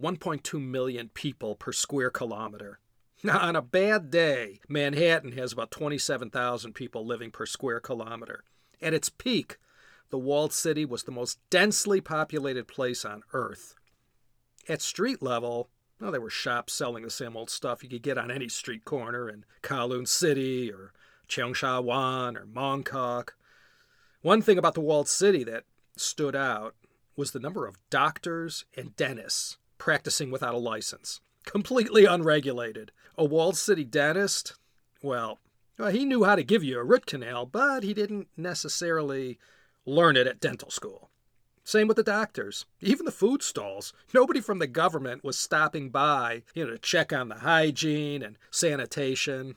1.2 0.00 0.60
million 0.60 1.08
people 1.08 1.56
per 1.56 1.72
square 1.72 2.10
kilometer. 2.10 2.78
Now, 3.22 3.38
on 3.40 3.54
a 3.54 3.60
bad 3.60 4.10
day, 4.10 4.60
Manhattan 4.66 5.32
has 5.32 5.52
about 5.52 5.70
27,000 5.70 6.72
people 6.72 7.04
living 7.04 7.30
per 7.30 7.44
square 7.44 7.78
kilometer. 7.78 8.44
At 8.80 8.94
its 8.94 9.10
peak, 9.10 9.58
the 10.08 10.16
walled 10.16 10.54
city 10.54 10.86
was 10.86 11.02
the 11.02 11.12
most 11.12 11.38
densely 11.50 12.00
populated 12.00 12.66
place 12.66 13.04
on 13.04 13.22
Earth. 13.34 13.74
At 14.70 14.80
street 14.80 15.20
level, 15.20 15.68
well, 16.00 16.12
there 16.12 16.20
were 16.22 16.30
shops 16.30 16.72
selling 16.72 17.02
the 17.02 17.10
same 17.10 17.36
old 17.36 17.50
stuff 17.50 17.82
you 17.82 17.90
could 17.90 18.00
get 18.00 18.16
on 18.16 18.30
any 18.30 18.48
street 18.48 18.86
corner 18.86 19.28
in 19.28 19.44
Kowloon 19.62 20.08
City 20.08 20.72
or 20.72 20.94
Cheung 21.28 21.54
Sha 21.54 21.78
Wan 21.78 22.38
or 22.38 22.46
Mong 22.46 22.86
Kok. 22.86 23.34
One 24.22 24.40
thing 24.40 24.56
about 24.56 24.72
the 24.72 24.80
walled 24.80 25.08
city 25.08 25.44
that 25.44 25.64
stood 25.94 26.34
out 26.34 26.74
was 27.20 27.32
the 27.32 27.38
number 27.38 27.66
of 27.66 27.76
doctors 27.90 28.64
and 28.74 28.96
dentists 28.96 29.58
practicing 29.76 30.30
without 30.30 30.54
a 30.54 30.58
license, 30.58 31.20
completely 31.44 32.06
unregulated. 32.06 32.92
A 33.18 33.24
walled 33.26 33.58
city 33.58 33.84
dentist, 33.84 34.54
well, 35.02 35.38
he 35.92 36.06
knew 36.06 36.24
how 36.24 36.34
to 36.34 36.42
give 36.42 36.64
you 36.64 36.78
a 36.78 36.84
root 36.84 37.04
canal, 37.04 37.44
but 37.44 37.82
he 37.82 37.92
didn't 37.92 38.28
necessarily 38.38 39.38
learn 39.84 40.16
it 40.16 40.26
at 40.26 40.40
dental 40.40 40.70
school. 40.70 41.10
Same 41.62 41.88
with 41.88 41.98
the 41.98 42.02
doctors, 42.02 42.64
even 42.80 43.04
the 43.04 43.12
food 43.12 43.42
stalls. 43.42 43.92
Nobody 44.14 44.40
from 44.40 44.58
the 44.58 44.66
government 44.66 45.22
was 45.22 45.38
stopping 45.38 45.90
by, 45.90 46.42
you 46.54 46.64
know, 46.64 46.70
to 46.70 46.78
check 46.78 47.12
on 47.12 47.28
the 47.28 47.36
hygiene 47.36 48.22
and 48.22 48.38
sanitation. 48.50 49.56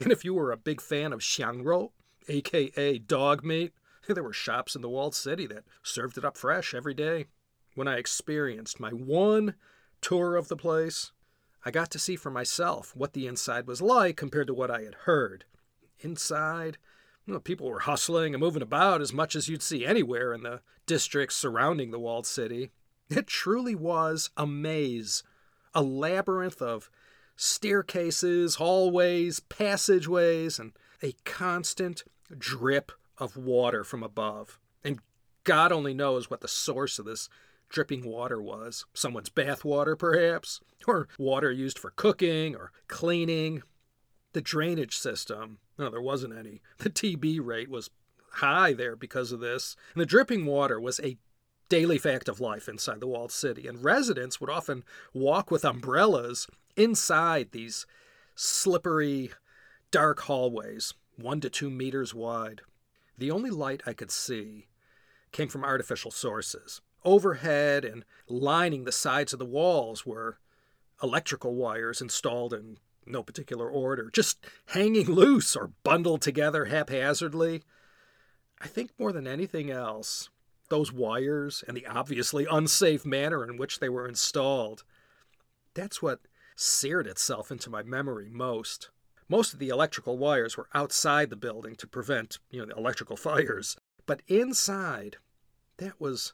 And 0.00 0.10
if 0.10 0.24
you 0.24 0.32
were 0.32 0.50
a 0.50 0.56
big 0.56 0.80
fan 0.80 1.12
of 1.12 1.20
xiangrou, 1.20 1.90
aka 2.26 2.98
dog 2.98 3.44
meat, 3.44 3.74
there 4.08 4.22
were 4.22 4.32
shops 4.32 4.74
in 4.74 4.82
the 4.82 4.88
walled 4.88 5.14
city 5.14 5.46
that 5.46 5.64
served 5.82 6.18
it 6.18 6.24
up 6.24 6.36
fresh 6.36 6.74
every 6.74 6.94
day. 6.94 7.26
When 7.74 7.88
I 7.88 7.96
experienced 7.96 8.80
my 8.80 8.90
one 8.90 9.54
tour 10.00 10.36
of 10.36 10.48
the 10.48 10.56
place, 10.56 11.12
I 11.64 11.70
got 11.70 11.90
to 11.92 11.98
see 11.98 12.16
for 12.16 12.30
myself 12.30 12.94
what 12.96 13.12
the 13.12 13.26
inside 13.26 13.66
was 13.66 13.80
like 13.80 14.16
compared 14.16 14.48
to 14.48 14.54
what 14.54 14.70
I 14.70 14.82
had 14.82 14.94
heard. 15.04 15.44
Inside, 16.00 16.76
you 17.26 17.34
know, 17.34 17.40
people 17.40 17.68
were 17.68 17.80
hustling 17.80 18.34
and 18.34 18.40
moving 18.40 18.62
about 18.62 19.00
as 19.00 19.12
much 19.12 19.36
as 19.36 19.48
you'd 19.48 19.62
see 19.62 19.86
anywhere 19.86 20.34
in 20.34 20.42
the 20.42 20.60
districts 20.86 21.36
surrounding 21.36 21.90
the 21.90 22.00
walled 22.00 22.26
city. 22.26 22.70
It 23.08 23.26
truly 23.26 23.74
was 23.74 24.30
a 24.36 24.46
maze, 24.46 25.22
a 25.72 25.82
labyrinth 25.82 26.60
of 26.60 26.90
staircases, 27.36 28.56
hallways, 28.56 29.40
passageways, 29.40 30.58
and 30.58 30.72
a 31.02 31.14
constant 31.24 32.04
drip 32.36 32.92
of 33.18 33.36
water 33.36 33.84
from 33.84 34.02
above. 34.02 34.58
And 34.84 35.00
God 35.44 35.72
only 35.72 35.94
knows 35.94 36.30
what 36.30 36.40
the 36.40 36.48
source 36.48 36.98
of 36.98 37.04
this 37.04 37.28
dripping 37.68 38.04
water 38.04 38.40
was. 38.40 38.84
Someone's 38.94 39.30
bathwater, 39.30 39.98
perhaps, 39.98 40.60
or 40.86 41.08
water 41.18 41.50
used 41.50 41.78
for 41.78 41.90
cooking 41.90 42.54
or 42.54 42.70
cleaning. 42.86 43.62
The 44.32 44.40
drainage 44.40 44.96
system, 44.96 45.58
no, 45.78 45.90
there 45.90 46.00
wasn't 46.00 46.36
any. 46.36 46.62
The 46.78 46.90
TB 46.90 47.40
rate 47.44 47.68
was 47.68 47.90
high 48.34 48.72
there 48.72 48.96
because 48.96 49.32
of 49.32 49.40
this. 49.40 49.76
And 49.94 50.00
the 50.00 50.06
dripping 50.06 50.46
water 50.46 50.80
was 50.80 51.00
a 51.00 51.18
daily 51.68 51.98
fact 51.98 52.28
of 52.28 52.40
life 52.40 52.68
inside 52.68 53.00
the 53.00 53.06
walled 53.06 53.32
city. 53.32 53.66
And 53.66 53.82
residents 53.82 54.40
would 54.40 54.50
often 54.50 54.84
walk 55.12 55.50
with 55.50 55.64
umbrellas 55.64 56.46
inside 56.76 57.52
these 57.52 57.86
slippery, 58.34 59.32
dark 59.90 60.20
hallways, 60.20 60.94
one 61.16 61.40
to 61.40 61.50
two 61.50 61.70
meters 61.70 62.14
wide. 62.14 62.62
The 63.22 63.30
only 63.30 63.50
light 63.50 63.84
I 63.86 63.92
could 63.92 64.10
see 64.10 64.66
came 65.30 65.46
from 65.46 65.62
artificial 65.62 66.10
sources. 66.10 66.80
Overhead 67.04 67.84
and 67.84 68.04
lining 68.26 68.82
the 68.82 68.90
sides 68.90 69.32
of 69.32 69.38
the 69.38 69.44
walls 69.44 70.04
were 70.04 70.40
electrical 71.00 71.54
wires 71.54 72.00
installed 72.00 72.52
in 72.52 72.78
no 73.06 73.22
particular 73.22 73.70
order, 73.70 74.10
just 74.12 74.44
hanging 74.66 75.06
loose 75.06 75.54
or 75.54 75.70
bundled 75.84 76.20
together 76.20 76.64
haphazardly. 76.64 77.62
I 78.60 78.66
think 78.66 78.90
more 78.98 79.12
than 79.12 79.28
anything 79.28 79.70
else, 79.70 80.28
those 80.68 80.92
wires 80.92 81.62
and 81.68 81.76
the 81.76 81.86
obviously 81.86 82.44
unsafe 82.50 83.06
manner 83.06 83.44
in 83.44 83.56
which 83.56 83.78
they 83.78 83.88
were 83.88 84.08
installed, 84.08 84.82
that's 85.74 86.02
what 86.02 86.22
seared 86.56 87.06
itself 87.06 87.52
into 87.52 87.70
my 87.70 87.84
memory 87.84 88.28
most. 88.28 88.90
Most 89.28 89.52
of 89.52 89.58
the 89.58 89.68
electrical 89.68 90.18
wires 90.18 90.56
were 90.56 90.68
outside 90.74 91.30
the 91.30 91.36
building 91.36 91.74
to 91.76 91.86
prevent, 91.86 92.38
you 92.50 92.60
know, 92.60 92.66
the 92.66 92.76
electrical 92.76 93.16
fires. 93.28 93.76
But 94.06 94.22
inside, 94.28 95.16
that 95.78 96.00
was 96.00 96.32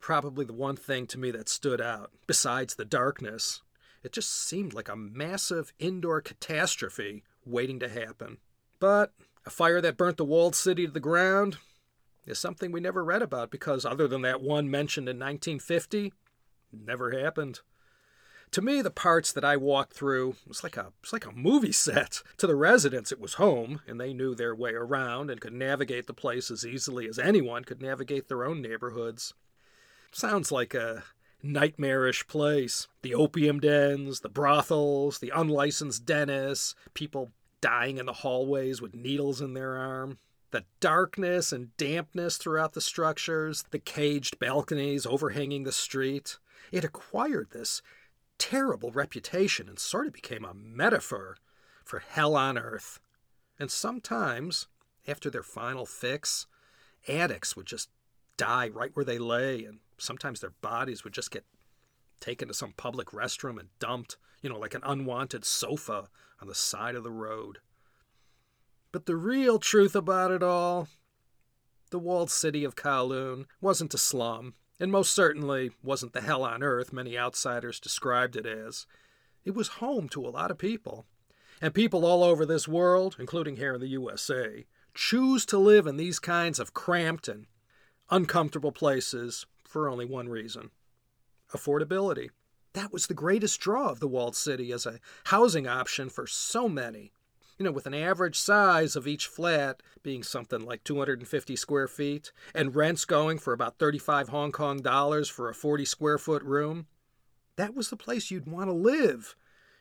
probably 0.00 0.44
the 0.44 0.52
one 0.52 0.76
thing 0.76 1.06
to 1.08 1.18
me 1.18 1.30
that 1.30 1.48
stood 1.48 1.80
out, 1.80 2.10
besides 2.26 2.74
the 2.74 2.84
darkness. 2.84 3.62
It 4.02 4.12
just 4.12 4.32
seemed 4.32 4.72
like 4.72 4.88
a 4.88 4.96
massive 4.96 5.72
indoor 5.78 6.20
catastrophe 6.20 7.24
waiting 7.44 7.80
to 7.80 7.88
happen. 7.88 8.38
But 8.78 9.12
a 9.44 9.50
fire 9.50 9.80
that 9.80 9.96
burnt 9.96 10.16
the 10.16 10.24
walled 10.24 10.54
city 10.54 10.86
to 10.86 10.92
the 10.92 11.00
ground 11.00 11.58
is 12.26 12.38
something 12.38 12.72
we 12.72 12.80
never 12.80 13.04
read 13.04 13.22
about 13.22 13.50
because, 13.50 13.84
other 13.84 14.08
than 14.08 14.22
that 14.22 14.42
one 14.42 14.70
mentioned 14.70 15.08
in 15.08 15.16
1950, 15.16 16.12
never 16.72 17.10
happened. 17.12 17.60
To 18.52 18.62
me, 18.62 18.80
the 18.80 18.90
parts 18.90 19.32
that 19.32 19.44
I 19.44 19.56
walked 19.56 19.92
through 19.92 20.36
was 20.46 20.62
like 20.62 20.76
a 20.76 20.92
was 21.02 21.12
like 21.12 21.26
a 21.26 21.32
movie 21.32 21.72
set. 21.72 22.22
To 22.38 22.46
the 22.46 22.56
residents, 22.56 23.12
it 23.12 23.20
was 23.20 23.34
home, 23.34 23.80
and 23.86 24.00
they 24.00 24.12
knew 24.12 24.34
their 24.34 24.54
way 24.54 24.72
around 24.72 25.30
and 25.30 25.40
could 25.40 25.52
navigate 25.52 26.06
the 26.06 26.14
place 26.14 26.50
as 26.50 26.64
easily 26.64 27.08
as 27.08 27.18
anyone 27.18 27.64
could 27.64 27.82
navigate 27.82 28.28
their 28.28 28.44
own 28.44 28.62
neighborhoods. 28.62 29.34
Sounds 30.12 30.50
like 30.50 30.74
a 30.74 31.04
nightmarish 31.42 32.26
place. 32.26 32.88
The 33.02 33.14
opium 33.14 33.60
dens, 33.60 34.20
the 34.20 34.28
brothels, 34.28 35.18
the 35.18 35.32
unlicensed 35.34 36.06
dentists, 36.06 36.74
people 36.94 37.32
dying 37.60 37.98
in 37.98 38.06
the 38.06 38.12
hallways 38.12 38.80
with 38.80 38.94
needles 38.94 39.40
in 39.40 39.54
their 39.54 39.76
arm. 39.76 40.18
The 40.50 40.64
darkness 40.80 41.52
and 41.52 41.76
dampness 41.76 42.36
throughout 42.36 42.72
the 42.72 42.80
structures, 42.80 43.64
the 43.70 43.78
caged 43.78 44.38
balconies 44.38 45.04
overhanging 45.04 45.64
the 45.64 45.72
street. 45.72 46.38
It 46.72 46.84
acquired 46.84 47.50
this 47.50 47.82
terrible 48.38 48.90
reputation 48.90 49.68
and 49.68 49.78
sort 49.78 50.06
of 50.06 50.12
became 50.12 50.44
a 50.44 50.54
metaphor 50.54 51.36
for 51.84 52.00
hell 52.00 52.36
on 52.36 52.58
earth. 52.58 53.00
And 53.58 53.70
sometimes, 53.70 54.66
after 55.06 55.30
their 55.30 55.42
final 55.42 55.86
fix, 55.86 56.46
addicts 57.08 57.56
would 57.56 57.66
just 57.66 57.88
die 58.36 58.68
right 58.68 58.90
where 58.94 59.04
they 59.04 59.18
lay, 59.18 59.64
and 59.64 59.78
sometimes 59.98 60.40
their 60.40 60.54
bodies 60.60 61.04
would 61.04 61.14
just 61.14 61.30
get 61.30 61.44
taken 62.20 62.48
to 62.48 62.54
some 62.54 62.72
public 62.76 63.08
restroom 63.08 63.58
and 63.58 63.68
dumped, 63.78 64.16
you 64.42 64.50
know, 64.50 64.58
like 64.58 64.74
an 64.74 64.82
unwanted 64.84 65.44
sofa 65.44 66.08
on 66.40 66.48
the 66.48 66.54
side 66.54 66.94
of 66.94 67.04
the 67.04 67.10
road. 67.10 67.58
But 68.92 69.06
the 69.06 69.16
real 69.16 69.58
truth 69.58 69.94
about 69.94 70.30
it 70.30 70.42
all 70.42 70.88
the 71.90 71.98
walled 71.98 72.30
city 72.30 72.64
of 72.64 72.74
Kowloon 72.74 73.46
wasn't 73.60 73.94
a 73.94 73.98
slum 73.98 74.54
and 74.78 74.92
most 74.92 75.12
certainly 75.14 75.70
wasn't 75.82 76.12
the 76.12 76.20
hell 76.20 76.44
on 76.44 76.62
earth 76.62 76.92
many 76.92 77.18
outsiders 77.18 77.80
described 77.80 78.36
it 78.36 78.46
as. 78.46 78.86
It 79.44 79.54
was 79.54 79.68
home 79.68 80.08
to 80.10 80.26
a 80.26 80.28
lot 80.28 80.50
of 80.50 80.58
people. 80.58 81.06
And 81.60 81.72
people 81.72 82.04
all 82.04 82.22
over 82.22 82.44
this 82.44 82.68
world, 82.68 83.16
including 83.18 83.56
here 83.56 83.74
in 83.74 83.80
the 83.80 83.88
USA, 83.88 84.66
choose 84.94 85.46
to 85.46 85.58
live 85.58 85.86
in 85.86 85.96
these 85.96 86.18
kinds 86.18 86.58
of 86.58 86.74
cramped 86.74 87.28
and 87.28 87.46
uncomfortable 88.10 88.72
places 88.72 89.46
for 89.64 89.88
only 89.88 90.04
one 90.04 90.28
reason 90.28 90.70
affordability. 91.52 92.30
That 92.72 92.92
was 92.92 93.06
the 93.06 93.14
greatest 93.14 93.60
draw 93.60 93.88
of 93.88 94.00
the 94.00 94.08
walled 94.08 94.36
city 94.36 94.72
as 94.72 94.84
a 94.84 95.00
housing 95.24 95.66
option 95.66 96.08
for 96.08 96.26
so 96.26 96.68
many 96.68 97.12
you 97.58 97.64
know, 97.64 97.72
with 97.72 97.86
an 97.86 97.94
average 97.94 98.38
size 98.38 98.96
of 98.96 99.06
each 99.06 99.26
flat 99.26 99.82
being 100.02 100.22
something 100.22 100.60
like 100.60 100.84
250 100.84 101.56
square 101.56 101.88
feet, 101.88 102.32
and 102.54 102.76
rents 102.76 103.04
going 103.04 103.38
for 103.38 103.52
about 103.52 103.78
35 103.78 104.28
Hong 104.28 104.52
Kong 104.52 104.82
dollars 104.82 105.28
for 105.28 105.48
a 105.48 105.54
40 105.54 105.84
square 105.84 106.18
foot 106.18 106.42
room, 106.42 106.86
that 107.56 107.74
was 107.74 107.88
the 107.88 107.96
place 107.96 108.30
you'd 108.30 108.50
want 108.50 108.68
to 108.68 108.74
live 108.74 109.34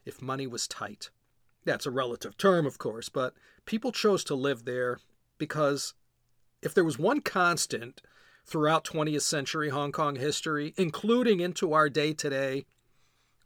if 0.05 0.21
money 0.21 0.47
was 0.47 0.67
tight. 0.67 1.09
That's 1.65 1.85
a 1.85 1.91
relative 1.91 2.37
term, 2.37 2.65
of 2.65 2.77
course, 2.77 3.09
but 3.09 3.33
people 3.65 3.91
chose 3.91 4.23
to 4.25 4.35
live 4.35 4.65
there 4.65 4.99
because 5.37 5.93
if 6.61 6.73
there 6.73 6.83
was 6.85 6.97
one 6.97 7.21
constant 7.21 8.01
throughout 8.45 8.85
20th 8.85 9.23
century 9.23 9.69
Hong 9.69 9.91
Kong 9.91 10.15
history, 10.15 10.73
including 10.77 11.39
into 11.39 11.73
our 11.73 11.89
day 11.89 12.13
today, 12.13 12.65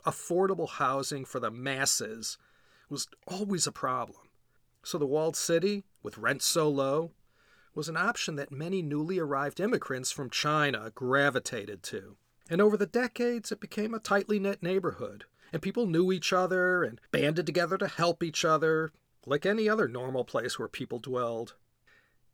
affordable 0.06 0.70
housing 0.70 1.26
for 1.26 1.40
the 1.40 1.52
masses 1.52 2.38
was 2.90 3.08
always 3.28 3.68
a 3.68 3.72
problem. 3.72 4.30
So 4.84 4.98
the 4.98 5.06
walled 5.06 5.36
city, 5.36 5.86
with 6.02 6.18
rents 6.18 6.46
so 6.46 6.70
low, 6.70 7.12
was 7.76 7.90
an 7.90 7.98
option 7.98 8.36
that 8.36 8.52
many 8.52 8.82
newly 8.82 9.20
arrived 9.20 9.60
immigrants 9.60 10.12
from 10.12 10.30
China 10.30 10.92
gravitated 10.96 11.84
to. 11.84 12.18
And 12.50 12.62
over 12.62 12.76
the 12.76 12.86
decades, 12.86 13.52
it 13.52 13.60
became 13.60 13.94
a 13.94 14.00
tightly 14.00 14.40
knit 14.40 14.64
neighborhood, 14.64 15.26
and 15.54 15.62
people 15.62 15.86
knew 15.86 16.12
each 16.12 16.34
other 16.34 16.84
and 16.84 17.00
banded 17.12 17.46
together 17.46 17.78
to 17.78 17.88
help 17.88 18.24
each 18.24 18.44
other, 18.44 18.92
like 19.26 19.46
any 19.46 19.70
other 19.70 19.88
normal 19.88 20.24
place 20.24 20.58
where 20.58 20.68
people 20.68 21.00
dwelled. 21.00 21.56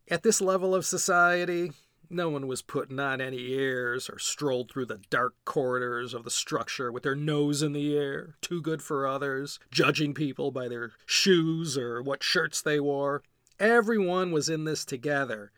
At 0.10 0.24
this 0.24 0.40
level 0.40 0.74
of 0.74 0.86
society, 0.86 1.74
no 2.10 2.30
one 2.30 2.48
was 2.48 2.62
putting 2.62 3.00
on 3.00 3.22
any 3.22 3.54
airs 3.54 4.10
or 4.10 4.20
strolled 4.20 4.72
through 4.72 4.86
the 4.86 5.02
dark 5.10 5.36
corridors 5.46 6.14
of 6.14 6.24
the 6.24 6.30
structure 6.30 6.92
with 6.92 7.04
their 7.04 7.16
nose 7.16 7.62
in 7.62 7.74
the 7.74 7.96
air, 7.98 8.36
too 8.42 8.62
good 8.62 8.82
for 8.82 9.08
others, 9.08 9.60
judging 9.72 10.14
people 10.14 10.52
by 10.52 10.68
their 10.68 10.92
shoes 11.06 11.78
or 11.78 12.02
what 12.02 12.24
shirts 12.24 12.62
they 12.62 12.80
wore. 12.80 13.24
Everyone 13.60 14.32
was 14.32 14.50
in 14.50 14.66
this 14.66 14.84
together, 14.86 15.52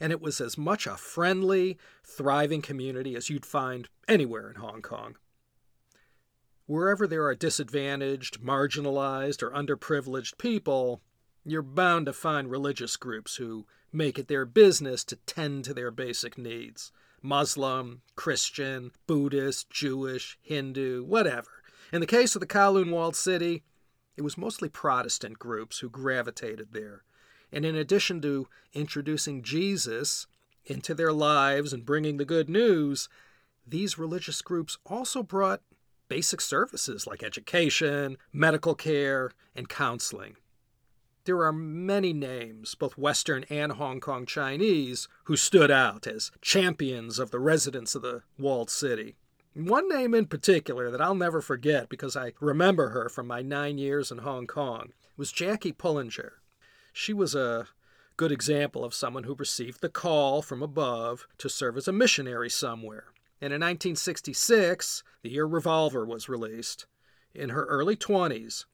and 0.00 0.12
it 0.12 0.20
was 0.20 0.40
as 0.40 0.58
much 0.58 0.86
a 0.86 0.96
friendly, 0.96 1.78
thriving 2.04 2.62
community 2.62 3.16
as 3.16 3.30
you'd 3.30 3.46
find 3.46 3.88
anywhere 4.06 4.50
in 4.50 4.56
Hong 4.56 4.82
Kong. 4.82 5.16
Wherever 6.66 7.06
there 7.06 7.24
are 7.24 7.34
disadvantaged, 7.34 8.42
marginalized, 8.42 9.42
or 9.42 9.50
underprivileged 9.50 10.36
people, 10.36 11.00
you're 11.44 11.62
bound 11.62 12.06
to 12.06 12.12
find 12.12 12.50
religious 12.50 12.96
groups 12.96 13.36
who 13.36 13.66
make 13.92 14.18
it 14.18 14.28
their 14.28 14.44
business 14.44 15.04
to 15.04 15.16
tend 15.16 15.64
to 15.64 15.74
their 15.74 15.90
basic 15.90 16.36
needs 16.36 16.92
Muslim, 17.20 18.02
Christian, 18.14 18.92
Buddhist, 19.06 19.70
Jewish, 19.70 20.38
Hindu, 20.40 21.02
whatever. 21.04 21.62
In 21.92 22.00
the 22.00 22.06
case 22.06 22.36
of 22.36 22.40
the 22.40 22.46
Kowloon 22.46 22.92
Walled 22.92 23.16
City, 23.16 23.64
it 24.16 24.22
was 24.22 24.38
mostly 24.38 24.68
Protestant 24.68 25.38
groups 25.38 25.80
who 25.80 25.88
gravitated 25.88 26.68
there. 26.72 27.02
And 27.50 27.64
in 27.64 27.74
addition 27.74 28.20
to 28.22 28.46
introducing 28.72 29.42
Jesus 29.42 30.26
into 30.64 30.94
their 30.94 31.12
lives 31.12 31.72
and 31.72 31.84
bringing 31.84 32.18
the 32.18 32.24
good 32.24 32.48
news, 32.48 33.08
these 33.66 33.98
religious 33.98 34.42
groups 34.42 34.78
also 34.86 35.22
brought 35.22 35.62
basic 36.08 36.40
services 36.40 37.06
like 37.06 37.22
education, 37.22 38.16
medical 38.32 38.74
care, 38.74 39.32
and 39.56 39.68
counseling 39.68 40.36
there 41.28 41.44
are 41.44 41.52
many 41.52 42.14
names, 42.14 42.74
both 42.74 42.96
Western 42.96 43.44
and 43.50 43.72
Hong 43.72 44.00
Kong 44.00 44.24
Chinese, 44.24 45.08
who 45.24 45.36
stood 45.36 45.70
out 45.70 46.06
as 46.06 46.30
champions 46.40 47.18
of 47.18 47.30
the 47.30 47.38
residents 47.38 47.94
of 47.94 48.00
the 48.00 48.22
walled 48.38 48.70
city. 48.70 49.16
One 49.52 49.90
name 49.90 50.14
in 50.14 50.24
particular 50.24 50.90
that 50.90 51.02
I'll 51.02 51.14
never 51.14 51.42
forget 51.42 51.90
because 51.90 52.16
I 52.16 52.32
remember 52.40 52.88
her 52.88 53.10
from 53.10 53.26
my 53.26 53.42
nine 53.42 53.76
years 53.76 54.10
in 54.10 54.18
Hong 54.18 54.46
Kong 54.46 54.94
was 55.18 55.30
Jackie 55.30 55.74
Pullinger. 55.74 56.40
She 56.94 57.12
was 57.12 57.34
a 57.34 57.68
good 58.16 58.32
example 58.32 58.82
of 58.82 58.94
someone 58.94 59.24
who 59.24 59.34
received 59.34 59.82
the 59.82 59.90
call 59.90 60.40
from 60.40 60.62
above 60.62 61.26
to 61.36 61.50
serve 61.50 61.76
as 61.76 61.86
a 61.86 61.92
missionary 61.92 62.48
somewhere. 62.48 63.08
And 63.38 63.52
in 63.52 63.60
1966, 63.60 65.02
the 65.20 65.28
year 65.28 65.44
Revolver 65.44 66.06
was 66.06 66.30
released. 66.30 66.86
In 67.34 67.50
her 67.50 67.66
early 67.66 67.96
20s, 67.96 68.64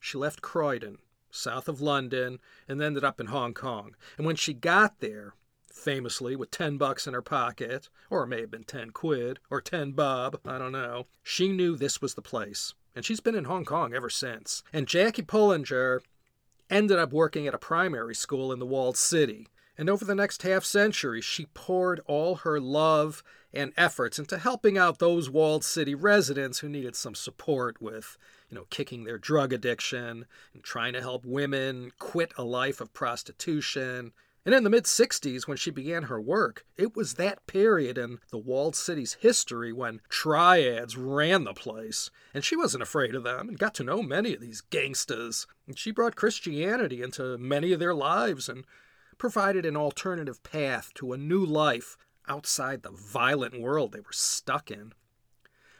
she 0.00 0.18
left 0.18 0.42
Croydon 0.42 0.98
south 1.32 1.66
of 1.66 1.80
London, 1.80 2.38
and 2.68 2.80
ended 2.80 3.02
up 3.02 3.20
in 3.20 3.26
Hong 3.26 3.54
Kong. 3.54 3.96
And 4.16 4.24
when 4.24 4.36
she 4.36 4.54
got 4.54 5.00
there, 5.00 5.34
famously 5.72 6.36
with 6.36 6.50
10 6.50 6.76
bucks 6.76 7.06
in 7.06 7.14
her 7.14 7.22
pocket, 7.22 7.88
or 8.10 8.22
it 8.22 8.28
may 8.28 8.40
have 8.42 8.50
been 8.50 8.64
10 8.64 8.90
quid, 8.90 9.40
or 9.50 9.60
10 9.60 9.92
bob, 9.92 10.38
I 10.46 10.58
don't 10.58 10.72
know, 10.72 11.06
she 11.22 11.48
knew 11.48 11.76
this 11.76 12.00
was 12.00 12.14
the 12.14 12.22
place. 12.22 12.74
And 12.94 13.04
she's 13.04 13.20
been 13.20 13.34
in 13.34 13.44
Hong 13.44 13.64
Kong 13.64 13.94
ever 13.94 14.10
since. 14.10 14.62
And 14.72 14.86
Jackie 14.86 15.22
Pullinger 15.22 16.02
ended 16.70 16.98
up 16.98 17.12
working 17.12 17.46
at 17.46 17.54
a 17.54 17.58
primary 17.58 18.14
school 18.14 18.52
in 18.52 18.58
the 18.58 18.66
walled 18.66 18.96
city. 18.96 19.48
And 19.78 19.88
over 19.88 20.04
the 20.04 20.14
next 20.14 20.42
half 20.42 20.64
century, 20.64 21.22
she 21.22 21.46
poured 21.54 22.00
all 22.06 22.36
her 22.36 22.60
love 22.60 23.22
and 23.54 23.72
efforts 23.76 24.18
into 24.18 24.38
helping 24.38 24.76
out 24.76 24.98
those 24.98 25.30
walled 25.30 25.64
city 25.64 25.94
residents 25.94 26.58
who 26.58 26.68
needed 26.68 26.94
some 26.94 27.14
support 27.14 27.80
with 27.80 28.18
you 28.52 28.58
know, 28.58 28.66
kicking 28.68 29.04
their 29.04 29.16
drug 29.16 29.50
addiction 29.50 30.26
and 30.52 30.62
trying 30.62 30.92
to 30.92 31.00
help 31.00 31.24
women 31.24 31.90
quit 31.98 32.32
a 32.36 32.44
life 32.44 32.82
of 32.82 32.92
prostitution. 32.92 34.12
And 34.44 34.54
in 34.54 34.62
the 34.62 34.68
mid 34.68 34.84
60s, 34.84 35.48
when 35.48 35.56
she 35.56 35.70
began 35.70 36.04
her 36.04 36.20
work, 36.20 36.66
it 36.76 36.94
was 36.94 37.14
that 37.14 37.46
period 37.46 37.96
in 37.96 38.18
the 38.30 38.36
walled 38.36 38.76
city's 38.76 39.14
history 39.14 39.72
when 39.72 40.02
triads 40.10 40.98
ran 40.98 41.44
the 41.44 41.54
place, 41.54 42.10
and 42.34 42.44
she 42.44 42.54
wasn't 42.54 42.82
afraid 42.82 43.14
of 43.14 43.24
them 43.24 43.48
and 43.48 43.58
got 43.58 43.72
to 43.76 43.84
know 43.84 44.02
many 44.02 44.34
of 44.34 44.42
these 44.42 44.62
gangstas. 44.70 45.46
And 45.66 45.78
she 45.78 45.90
brought 45.90 46.14
Christianity 46.14 47.00
into 47.00 47.38
many 47.38 47.72
of 47.72 47.80
their 47.80 47.94
lives 47.94 48.50
and 48.50 48.66
provided 49.16 49.64
an 49.64 49.78
alternative 49.78 50.42
path 50.42 50.92
to 50.96 51.14
a 51.14 51.16
new 51.16 51.42
life 51.42 51.96
outside 52.28 52.82
the 52.82 52.90
violent 52.90 53.58
world 53.58 53.92
they 53.92 54.00
were 54.00 54.12
stuck 54.12 54.70
in. 54.70 54.92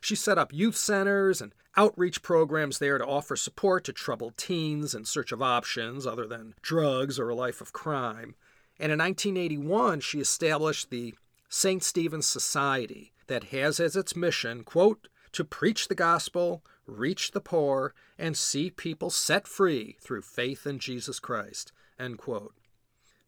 She 0.03 0.17
set 0.17 0.37
up 0.37 0.53
youth 0.53 0.77
centers 0.77 1.41
and 1.41 1.55
outreach 1.77 2.23
programs 2.23 2.81
there 2.81 2.99
to 2.99 3.07
offer 3.07 3.37
support 3.37 3.85
to 3.85 3.93
troubled 3.93 4.37
teens 4.37 4.97
in 4.97 5.05
search 5.05 5.31
of 5.31 5.41
options 5.41 6.09
other 6.09 6.27
than 6.27 6.55
drugs 6.61 7.21
or 7.21 7.29
a 7.29 7.37
life 7.37 7.61
of 7.61 7.73
crime. 7.73 8.35
And 8.81 8.91
in 8.91 8.99
1981, 8.99 10.01
she 10.01 10.19
established 10.19 10.91
the 10.91 11.15
St. 11.49 11.85
Stephen's 11.85 12.27
Society 12.27 13.13
that 13.29 13.45
has 13.45 13.79
as 13.79 13.95
its 13.95 14.17
mission, 14.17 14.65
quote, 14.65 15.07
to 15.31 15.45
preach 15.45 15.87
the 15.87 15.95
gospel, 15.95 16.65
reach 16.85 17.31
the 17.31 17.41
poor, 17.41 17.95
and 18.19 18.37
see 18.37 18.71
people 18.71 19.09
set 19.09 19.47
free 19.47 19.97
through 20.01 20.23
faith 20.23 20.67
in 20.67 20.81
Jesus 20.81 21.21
Christ, 21.21 21.71
end 21.97 22.19
quote. 22.19 22.55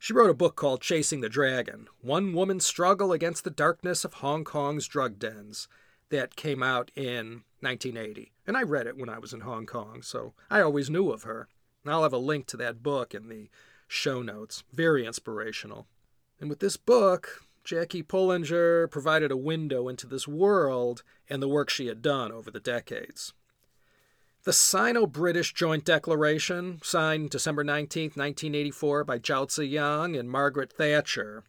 She 0.00 0.12
wrote 0.12 0.28
a 0.28 0.34
book 0.34 0.56
called 0.56 0.82
Chasing 0.82 1.20
the 1.20 1.28
Dragon 1.28 1.86
One 2.02 2.32
Woman's 2.32 2.66
Struggle 2.66 3.12
Against 3.12 3.44
the 3.44 3.50
Darkness 3.50 4.04
of 4.04 4.14
Hong 4.14 4.42
Kong's 4.42 4.88
Drug 4.88 5.20
Dens, 5.20 5.68
that 6.10 6.36
came 6.36 6.62
out 6.62 6.90
in 6.94 7.42
1980. 7.60 8.32
And 8.46 8.56
I 8.56 8.62
read 8.62 8.86
it 8.86 8.96
when 8.96 9.08
I 9.08 9.18
was 9.18 9.32
in 9.32 9.40
Hong 9.40 9.66
Kong, 9.66 10.02
so 10.02 10.34
I 10.50 10.60
always 10.60 10.90
knew 10.90 11.10
of 11.10 11.22
her. 11.22 11.48
I'll 11.86 12.02
have 12.02 12.12
a 12.12 12.18
link 12.18 12.46
to 12.46 12.56
that 12.58 12.82
book 12.82 13.14
in 13.14 13.28
the 13.28 13.50
show 13.86 14.22
notes. 14.22 14.64
Very 14.72 15.06
inspirational. 15.06 15.86
And 16.40 16.48
with 16.48 16.60
this 16.60 16.76
book, 16.76 17.42
Jackie 17.62 18.02
Pullinger 18.02 18.90
provided 18.90 19.30
a 19.30 19.36
window 19.36 19.88
into 19.88 20.06
this 20.06 20.28
world 20.28 21.02
and 21.28 21.42
the 21.42 21.48
work 21.48 21.70
she 21.70 21.86
had 21.86 22.02
done 22.02 22.32
over 22.32 22.50
the 22.50 22.60
decades. 22.60 23.32
The 24.44 24.52
Sino 24.52 25.06
British 25.06 25.54
Joint 25.54 25.86
Declaration, 25.86 26.80
signed 26.82 27.30
December 27.30 27.64
19, 27.64 28.10
1984, 28.14 29.04
by 29.04 29.18
Zhao 29.18 29.46
Ziyang 29.46 30.18
and 30.18 30.30
Margaret 30.30 30.70
Thatcher, 30.70 31.44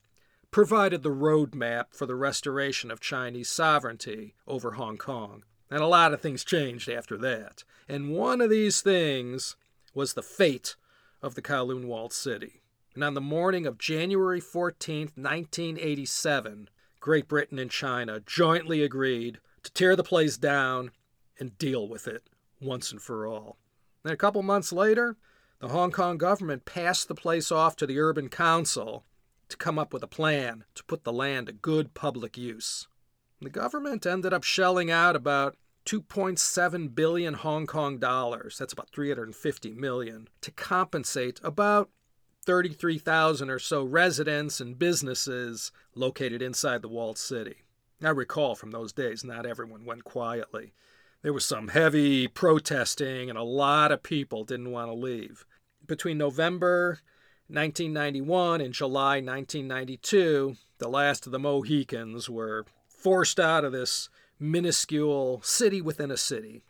provided 0.55 1.03
the 1.03 1.09
roadmap 1.09 1.87
for 1.91 2.05
the 2.05 2.15
restoration 2.15 2.89
of 2.89 3.01
Chinese 3.01 3.49
sovereignty 3.49 4.35
over 4.47 4.71
Hong 4.71 4.95
Kong. 4.95 5.43
And 5.69 5.81
a 5.81 5.85
lot 5.85 6.13
of 6.13 6.21
things 6.21 6.45
changed 6.45 6.87
after 6.87 7.17
that. 7.17 7.65
And 7.89 8.13
one 8.13 8.39
of 8.39 8.49
these 8.49 8.79
things 8.79 9.57
was 9.93 10.13
the 10.13 10.23
fate 10.23 10.77
of 11.21 11.35
the 11.35 11.41
Kowloon 11.41 11.87
Walled 11.87 12.13
City. 12.13 12.61
And 12.93 13.03
on 13.03 13.15
the 13.15 13.19
morning 13.19 13.67
of 13.67 13.77
January 13.77 14.39
14, 14.39 15.09
1987, 15.15 16.69
Great 17.01 17.27
Britain 17.27 17.59
and 17.59 17.69
China 17.69 18.21
jointly 18.21 18.81
agreed 18.81 19.39
to 19.63 19.73
tear 19.73 19.97
the 19.97 20.05
place 20.05 20.37
down 20.37 20.91
and 21.37 21.57
deal 21.57 21.85
with 21.85 22.07
it 22.07 22.29
once 22.61 22.93
and 22.93 23.01
for 23.01 23.27
all. 23.27 23.57
And 24.05 24.13
a 24.13 24.15
couple 24.15 24.41
months 24.41 24.71
later, 24.71 25.17
the 25.59 25.67
Hong 25.67 25.91
Kong 25.91 26.17
government 26.17 26.63
passed 26.63 27.09
the 27.09 27.13
place 27.13 27.51
off 27.51 27.75
to 27.75 27.85
the 27.85 27.99
Urban 27.99 28.29
Council 28.29 29.03
to 29.49 29.57
come 29.57 29.77
up 29.77 29.93
with 29.93 30.03
a 30.03 30.07
plan 30.07 30.63
to 30.75 30.83
put 30.83 31.03
the 31.03 31.13
land 31.13 31.47
to 31.47 31.53
good 31.53 31.93
public 31.93 32.37
use. 32.37 32.87
The 33.41 33.49
government 33.49 34.05
ended 34.05 34.33
up 34.33 34.43
shelling 34.43 34.89
out 34.89 35.15
about 35.15 35.57
2.7 35.85 36.95
billion 36.95 37.35
Hong 37.35 37.67
Kong 37.67 37.99
dollars, 37.99 38.57
that's 38.57 38.73
about 38.73 38.89
350 38.89 39.73
million, 39.73 40.27
to 40.41 40.51
compensate 40.51 41.39
about 41.43 41.89
33,000 42.45 43.49
or 43.49 43.59
so 43.59 43.83
residents 43.83 44.59
and 44.59 44.79
businesses 44.79 45.71
located 45.93 46.41
inside 46.41 46.81
the 46.81 46.87
walled 46.87 47.17
city. 47.17 47.57
I 48.03 48.09
recall 48.09 48.55
from 48.55 48.71
those 48.71 48.93
days 48.93 49.23
not 49.23 49.45
everyone 49.45 49.85
went 49.85 50.03
quietly. 50.03 50.73
There 51.21 51.33
was 51.33 51.45
some 51.45 51.69
heavy 51.69 52.27
protesting 52.27 53.29
and 53.29 53.37
a 53.37 53.43
lot 53.43 53.91
of 53.91 54.03
people 54.03 54.43
didn't 54.43 54.71
want 54.71 54.89
to 54.89 54.93
leave. 54.93 55.45
Between 55.85 56.17
November 56.17 56.99
1991 57.47 58.59
and 58.59 58.73
July 58.73 59.21
1992, 59.21 60.55
the 60.79 60.89
last 60.89 61.25
of 61.25 61.31
the 61.31 61.39
Mohicans 61.39 62.27
were 62.27 62.65
forced 62.87 63.39
out 63.39 63.63
of 63.63 63.71
this 63.71 64.09
minuscule 64.39 65.41
city 65.43 65.79
within 65.79 66.09
a 66.09 66.17
city. 66.17 66.63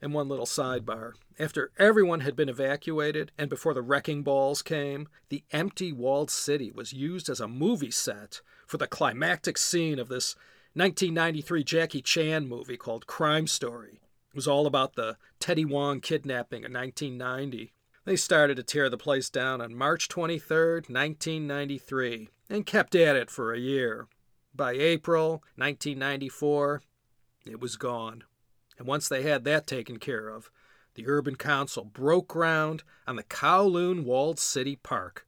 And 0.00 0.14
one 0.14 0.28
little 0.28 0.46
sidebar 0.46 1.14
after 1.40 1.72
everyone 1.78 2.20
had 2.20 2.36
been 2.36 2.48
evacuated 2.48 3.32
and 3.38 3.48
before 3.50 3.74
the 3.74 3.82
wrecking 3.82 4.22
balls 4.22 4.62
came, 4.62 5.08
the 5.30 5.42
empty 5.52 5.92
walled 5.92 6.30
city 6.30 6.70
was 6.70 6.92
used 6.92 7.28
as 7.28 7.40
a 7.40 7.48
movie 7.48 7.90
set 7.90 8.40
for 8.66 8.76
the 8.76 8.86
climactic 8.86 9.58
scene 9.58 9.98
of 9.98 10.08
this 10.08 10.36
1993 10.74 11.64
Jackie 11.64 12.02
Chan 12.02 12.46
movie 12.46 12.76
called 12.76 13.06
Crime 13.06 13.46
Story. 13.46 14.00
It 14.28 14.36
was 14.36 14.46
all 14.46 14.66
about 14.66 14.94
the 14.94 15.16
Teddy 15.40 15.64
Wong 15.64 16.00
kidnapping 16.00 16.62
in 16.62 16.72
1990. 16.72 17.72
They 18.06 18.16
started 18.16 18.56
to 18.56 18.62
tear 18.62 18.88
the 18.88 18.96
place 18.96 19.28
down 19.28 19.60
on 19.60 19.74
March 19.74 20.08
23, 20.08 20.56
1993, 20.88 22.30
and 22.48 22.64
kept 22.64 22.94
at 22.94 23.14
it 23.14 23.30
for 23.30 23.52
a 23.52 23.58
year. 23.58 24.08
By 24.54 24.72
April 24.72 25.42
1994, 25.56 26.82
it 27.44 27.60
was 27.60 27.76
gone. 27.76 28.24
And 28.78 28.86
once 28.86 29.06
they 29.06 29.22
had 29.22 29.44
that 29.44 29.66
taken 29.66 29.98
care 29.98 30.28
of, 30.28 30.50
the 30.94 31.06
Urban 31.06 31.36
Council 31.36 31.84
broke 31.84 32.28
ground 32.28 32.84
on 33.06 33.16
the 33.16 33.22
Kowloon 33.22 34.04
Walled 34.04 34.38
City 34.38 34.76
Park. 34.76 35.26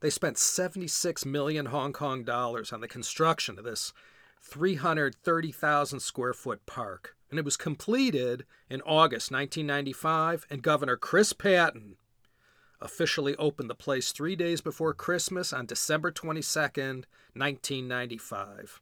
They 0.00 0.10
spent 0.10 0.38
76 0.38 1.26
million 1.26 1.66
Hong 1.66 1.92
Kong 1.92 2.24
dollars 2.24 2.72
on 2.72 2.80
the 2.80 2.88
construction 2.88 3.58
of 3.58 3.64
this 3.64 3.92
330,000 4.40 6.00
square 6.00 6.32
foot 6.32 6.64
park. 6.64 7.16
And 7.30 7.38
it 7.38 7.44
was 7.44 7.58
completed 7.58 8.46
in 8.70 8.80
August 8.82 9.30
1995, 9.30 10.46
and 10.48 10.62
Governor 10.62 10.96
Chris 10.96 11.32
Patten 11.34 11.96
officially 12.84 13.34
opened 13.36 13.70
the 13.70 13.74
place 13.74 14.12
three 14.12 14.36
days 14.36 14.60
before 14.60 14.94
Christmas 14.94 15.52
on 15.52 15.66
December 15.66 16.12
22, 16.12 16.60
1995. 16.60 18.80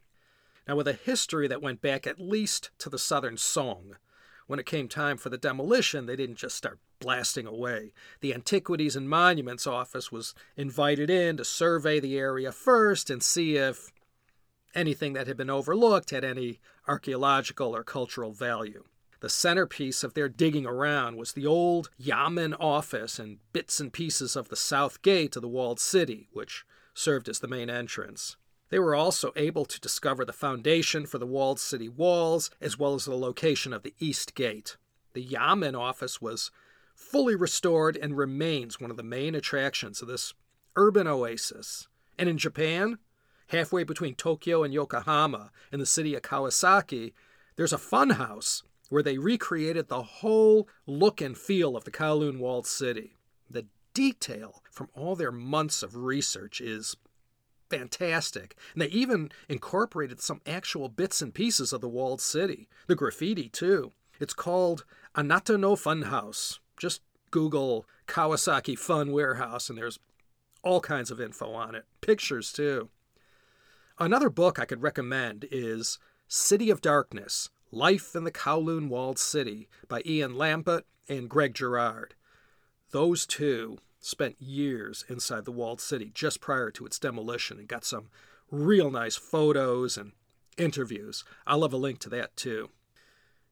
Now, 0.67 0.75
with 0.75 0.87
a 0.87 0.93
history 0.93 1.47
that 1.47 1.61
went 1.61 1.81
back 1.81 2.05
at 2.05 2.19
least 2.19 2.69
to 2.79 2.89
the 2.89 2.99
Southern 2.99 3.37
Song, 3.37 3.95
when 4.45 4.59
it 4.59 4.65
came 4.65 4.87
time 4.87 5.17
for 5.17 5.29
the 5.29 5.37
demolition, 5.37 6.05
they 6.05 6.15
didn't 6.15 6.35
just 6.35 6.55
start 6.55 6.79
blasting 6.99 7.47
away. 7.47 7.93
The 8.21 8.33
Antiquities 8.33 8.95
and 8.95 9.09
Monuments 9.09 9.65
Office 9.65 10.11
was 10.11 10.35
invited 10.55 11.09
in 11.09 11.37
to 11.37 11.45
survey 11.45 11.99
the 11.99 12.17
area 12.17 12.51
first 12.51 13.09
and 13.09 13.23
see 13.23 13.55
if 13.55 13.91
anything 14.75 15.13
that 15.13 15.27
had 15.27 15.37
been 15.37 15.49
overlooked 15.49 16.09
had 16.09 16.23
any 16.23 16.59
archaeological 16.87 17.75
or 17.75 17.83
cultural 17.83 18.33
value. 18.33 18.83
The 19.23 19.29
centerpiece 19.29 20.03
of 20.03 20.15
their 20.15 20.27
digging 20.27 20.65
around 20.65 21.15
was 21.15 21.31
the 21.31 21.47
old 21.47 21.89
Yamen 21.97 22.53
office 22.55 23.19
and 23.19 23.37
bits 23.53 23.79
and 23.79 23.93
pieces 23.93 24.35
of 24.35 24.49
the 24.49 24.57
south 24.57 25.01
gate 25.01 25.37
of 25.37 25.41
the 25.41 25.47
walled 25.47 25.79
city, 25.79 26.27
which 26.33 26.65
served 26.93 27.29
as 27.29 27.39
the 27.39 27.47
main 27.47 27.69
entrance. 27.69 28.35
They 28.67 28.79
were 28.79 28.95
also 28.95 29.31
able 29.37 29.63
to 29.63 29.79
discover 29.79 30.25
the 30.25 30.33
foundation 30.33 31.05
for 31.05 31.19
the 31.19 31.25
walled 31.25 31.61
city 31.61 31.87
walls, 31.87 32.51
as 32.59 32.77
well 32.77 32.95
as 32.95 33.05
the 33.05 33.15
location 33.15 33.71
of 33.71 33.83
the 33.83 33.93
East 33.97 34.35
Gate. 34.35 34.75
The 35.13 35.23
Yamen 35.23 35.73
office 35.73 36.21
was 36.21 36.51
fully 36.93 37.33
restored 37.33 37.95
and 37.95 38.17
remains 38.17 38.81
one 38.81 38.91
of 38.91 38.97
the 38.97 39.03
main 39.03 39.35
attractions 39.35 40.01
of 40.01 40.09
this 40.09 40.33
urban 40.75 41.07
oasis. 41.07 41.87
And 42.19 42.27
in 42.27 42.37
Japan, 42.37 42.97
halfway 43.47 43.85
between 43.85 44.15
Tokyo 44.15 44.63
and 44.63 44.73
Yokohama, 44.73 45.49
in 45.71 45.79
the 45.79 45.85
city 45.85 46.13
of 46.13 46.23
Kawasaki, 46.23 47.13
there's 47.55 47.71
a 47.71 47.77
fun 47.77 48.09
house 48.09 48.63
where 48.89 49.03
they 49.03 49.17
recreated 49.17 49.87
the 49.87 50.03
whole 50.03 50.67
look 50.85 51.21
and 51.21 51.37
feel 51.37 51.75
of 51.75 51.83
the 51.83 51.91
Kowloon 51.91 52.39
walled 52.39 52.67
city. 52.67 53.15
The 53.49 53.65
detail 53.93 54.63
from 54.71 54.89
all 54.93 55.15
their 55.15 55.31
months 55.31 55.83
of 55.83 55.95
research 55.95 56.61
is 56.61 56.95
fantastic. 57.69 58.55
And 58.73 58.81
they 58.81 58.87
even 58.87 59.31
incorporated 59.49 60.21
some 60.21 60.41
actual 60.45 60.89
bits 60.89 61.21
and 61.21 61.33
pieces 61.33 61.73
of 61.73 61.81
the 61.81 61.89
walled 61.89 62.21
city, 62.21 62.67
the 62.87 62.95
graffiti 62.95 63.49
too. 63.49 63.91
It's 64.19 64.33
called 64.33 64.85
Anata 65.15 65.59
no 65.59 65.75
Fun 65.75 66.03
House. 66.03 66.59
Just 66.77 67.01
Google 67.31 67.85
Kawasaki 68.07 68.77
Fun 68.77 69.11
Warehouse, 69.11 69.69
and 69.69 69.77
there's 69.77 69.97
all 70.61 70.81
kinds 70.81 71.09
of 71.09 71.19
info 71.19 71.51
on 71.53 71.75
it, 71.75 71.85
pictures 71.99 72.53
too. 72.53 72.89
Another 73.99 74.29
book 74.29 74.59
I 74.59 74.65
could 74.65 74.81
recommend 74.81 75.47
is 75.51 75.97
City 76.27 76.69
of 76.69 76.81
Darkness 76.81 77.49
Life 77.73 78.15
in 78.15 78.23
the 78.23 78.31
Kowloon 78.31 78.87
Walled 78.87 79.17
City 79.17 79.67
by 79.87 80.03
Ian 80.05 80.35
Lambot 80.35 80.83
and 81.09 81.27
Greg 81.27 81.55
Girard. 81.55 82.13
Those 82.91 83.25
two 83.25 83.79
spent 83.99 84.39
years 84.39 85.03
inside 85.09 85.45
the 85.45 85.51
walled 85.51 85.81
city 85.81 86.11
just 86.13 86.39
prior 86.39 86.69
to 86.69 86.85
its 86.85 86.99
demolition 86.99 87.57
and 87.57 87.67
got 87.67 87.83
some 87.83 88.09
real 88.51 88.91
nice 88.91 89.15
photos 89.15 89.97
and 89.97 90.11
interviews. 90.55 91.23
I'll 91.47 91.63
have 91.63 91.73
a 91.73 91.77
link 91.77 91.97
to 92.01 92.09
that 92.09 92.37
too. 92.37 92.69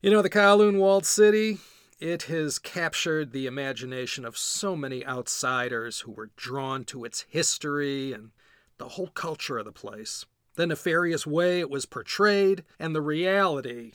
You 0.03 0.11
know, 0.11 0.21
the 0.21 0.29
Kowloon 0.29 0.77
walled 0.77 1.07
city, 1.07 1.57
it 1.99 2.23
has 2.23 2.59
captured 2.59 3.31
the 3.31 3.47
imagination 3.47 4.23
of 4.23 4.37
so 4.37 4.75
many 4.75 5.03
outsiders 5.03 6.01
who 6.01 6.11
were 6.11 6.29
drawn 6.35 6.83
to 6.85 7.05
its 7.05 7.25
history 7.27 8.13
and 8.13 8.29
the 8.77 8.89
whole 8.89 9.07
culture 9.07 9.57
of 9.57 9.65
the 9.65 9.71
place. 9.71 10.27
The 10.53 10.67
nefarious 10.67 11.25
way 11.25 11.59
it 11.59 11.71
was 11.71 11.87
portrayed 11.87 12.63
and 12.77 12.93
the 12.93 13.01
reality 13.01 13.93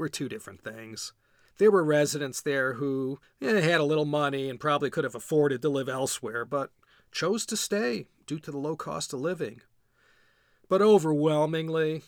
were 0.00 0.08
two 0.08 0.28
different 0.28 0.62
things. 0.62 1.12
There 1.58 1.70
were 1.70 1.84
residents 1.84 2.40
there 2.40 2.74
who 2.74 3.20
eh, 3.40 3.60
had 3.60 3.80
a 3.80 3.84
little 3.84 4.06
money 4.06 4.48
and 4.48 4.58
probably 4.58 4.90
could 4.90 5.04
have 5.04 5.14
afforded 5.14 5.62
to 5.62 5.68
live 5.68 5.88
elsewhere, 5.88 6.44
but 6.44 6.72
chose 7.12 7.44
to 7.46 7.56
stay 7.56 8.08
due 8.26 8.38
to 8.40 8.50
the 8.50 8.58
low 8.58 8.76
cost 8.76 9.12
of 9.12 9.20
living. 9.20 9.60
But 10.68 10.80
overwhelmingly, 10.80 12.02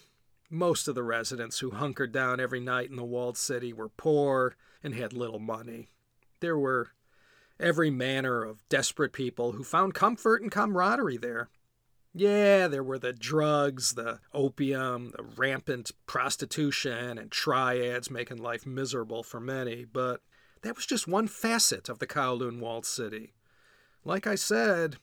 most 0.48 0.88
of 0.88 0.94
the 0.94 1.02
residents 1.02 1.58
who 1.58 1.70
hunkered 1.70 2.12
down 2.12 2.40
every 2.40 2.60
night 2.60 2.90
in 2.90 2.96
the 2.96 3.04
walled 3.04 3.36
city 3.36 3.72
were 3.72 3.88
poor 3.88 4.56
and 4.82 4.94
had 4.94 5.12
little 5.12 5.38
money. 5.38 5.88
There 6.40 6.58
were 6.58 6.92
every 7.60 7.90
manner 7.90 8.42
of 8.42 8.66
desperate 8.68 9.12
people 9.12 9.52
who 9.52 9.64
found 9.64 9.94
comfort 9.94 10.42
and 10.42 10.50
camaraderie 10.50 11.18
there. 11.18 11.48
Yeah, 12.14 12.68
there 12.68 12.82
were 12.82 12.98
the 12.98 13.14
drugs, 13.14 13.94
the 13.94 14.20
opium, 14.34 15.12
the 15.16 15.22
rampant 15.22 15.92
prostitution, 16.06 17.16
and 17.18 17.30
triads 17.30 18.10
making 18.10 18.36
life 18.36 18.66
miserable 18.66 19.22
for 19.22 19.40
many, 19.40 19.86
but 19.86 20.20
that 20.60 20.76
was 20.76 20.84
just 20.84 21.08
one 21.08 21.26
facet 21.26 21.88
of 21.88 22.00
the 22.00 22.06
Kowloon 22.06 22.60
walled 22.60 22.84
city. 22.84 23.32
Like 24.04 24.26
I 24.26 24.34
said, 24.34 24.96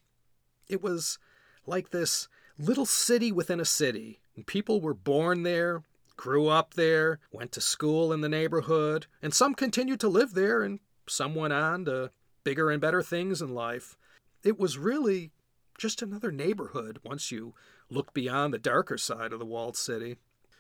it 0.68 0.84
was 0.84 1.18
like 1.66 1.90
this 1.90 2.28
little 2.60 2.86
city 2.86 3.32
within 3.32 3.60
a 3.60 3.66
city, 3.66 4.20
and 4.36 4.46
people 4.46 4.80
were 4.80 4.94
born 4.94 5.42
there, 5.42 5.82
grew 6.16 6.48
up 6.48 6.76
there, 6.76 7.20
went 7.32 7.52
to 7.54 7.62
school 7.62 8.14
in 8.14 8.22
the 8.22 8.30
neighborhood, 8.30 9.08
and 9.22 9.34
some 9.34 9.56
continued 9.56 10.00
to 10.02 10.08
live 10.08 10.34
there, 10.36 10.62
and 10.62 10.80
some 11.08 11.34
went 11.34 11.54
on 11.54 11.86
to 11.86 12.12
bigger 12.44 12.70
and 12.70 12.82
better 12.82 13.02
things 13.02 13.42
in 13.42 13.56
life. 13.56 13.98
It 14.44 14.60
was 14.60 14.78
really 14.78 15.32
just 15.80 16.02
another 16.02 16.32
neighborhood 16.32 17.00
once 17.04 17.32
you 17.32 17.56
look 17.90 18.14
beyond 18.14 18.54
the 18.54 18.60
darker 18.60 18.98
side 18.98 19.34
of 19.34 19.40
the 19.40 19.46
walled 19.46 19.76
city. 19.76 20.18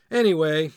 Anyway, 0.10 0.72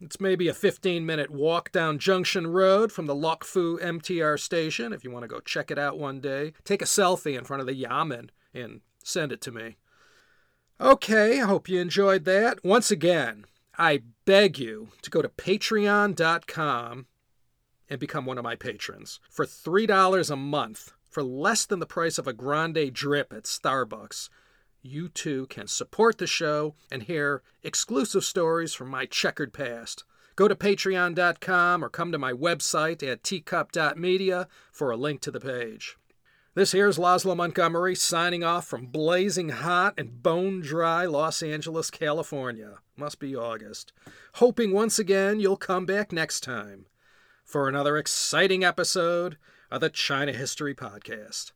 it's 0.00 0.20
maybe 0.20 0.46
a 0.46 0.54
15 0.54 1.04
minute 1.04 1.30
walk 1.30 1.72
down 1.72 1.98
Junction 1.98 2.46
Road 2.46 2.92
from 2.92 3.06
the 3.06 3.14
Lok 3.14 3.44
Fu 3.44 3.78
MTR 3.78 4.38
station 4.38 4.92
if 4.92 5.02
you 5.02 5.10
want 5.10 5.24
to 5.24 5.28
go 5.28 5.40
check 5.40 5.70
it 5.70 5.78
out 5.78 5.98
one 5.98 6.20
day. 6.20 6.52
Take 6.64 6.82
a 6.82 6.86
selfie 6.86 7.36
in 7.36 7.44
front 7.44 7.62
of 7.62 7.66
the 7.66 7.74
Yamen 7.74 8.30
and 8.54 8.82
send 9.02 9.32
it 9.32 9.40
to 9.42 9.50
me. 9.50 9.76
Okay, 10.80 11.40
I 11.40 11.46
hope 11.46 11.68
you 11.68 11.80
enjoyed 11.80 12.26
that. 12.26 12.62
Once 12.62 12.90
again, 12.90 13.46
I 13.78 14.02
beg 14.26 14.58
you 14.58 14.88
to 15.00 15.10
go 15.10 15.22
to 15.22 15.28
patreon.com 15.30 17.06
and 17.88 18.00
become 18.00 18.26
one 18.26 18.36
of 18.36 18.44
my 18.44 18.56
patrons. 18.56 19.20
For 19.30 19.46
$3 19.46 20.30
a 20.30 20.36
month, 20.36 20.92
for 21.16 21.22
less 21.22 21.64
than 21.64 21.78
the 21.78 21.86
price 21.86 22.18
of 22.18 22.26
a 22.26 22.34
grande 22.34 22.92
drip 22.92 23.32
at 23.32 23.44
Starbucks, 23.44 24.28
you 24.82 25.08
too 25.08 25.46
can 25.46 25.66
support 25.66 26.18
the 26.18 26.26
show 26.26 26.74
and 26.92 27.04
hear 27.04 27.42
exclusive 27.62 28.22
stories 28.22 28.74
from 28.74 28.90
my 28.90 29.06
checkered 29.06 29.54
past. 29.54 30.04
Go 30.34 30.46
to 30.46 30.54
patreon.com 30.54 31.82
or 31.82 31.88
come 31.88 32.12
to 32.12 32.18
my 32.18 32.34
website 32.34 33.02
at 33.02 33.22
teacup.media 33.22 34.46
for 34.70 34.90
a 34.90 34.96
link 34.98 35.22
to 35.22 35.30
the 35.30 35.40
page. 35.40 35.96
This 36.54 36.72
here's 36.72 36.98
Laszlo 36.98 37.34
Montgomery 37.34 37.94
signing 37.94 38.44
off 38.44 38.66
from 38.66 38.88
blazing 38.88 39.48
hot 39.48 39.94
and 39.96 40.22
bone 40.22 40.60
dry 40.60 41.06
Los 41.06 41.42
Angeles, 41.42 41.90
California. 41.90 42.80
Must 42.94 43.18
be 43.18 43.34
August. 43.34 43.94
Hoping 44.34 44.74
once 44.74 44.98
again 44.98 45.40
you'll 45.40 45.56
come 45.56 45.86
back 45.86 46.12
next 46.12 46.42
time 46.42 46.84
for 47.42 47.70
another 47.70 47.96
exciting 47.96 48.62
episode 48.62 49.38
of 49.70 49.80
the 49.80 49.90
China 49.90 50.32
History 50.32 50.74
Podcast. 50.74 51.52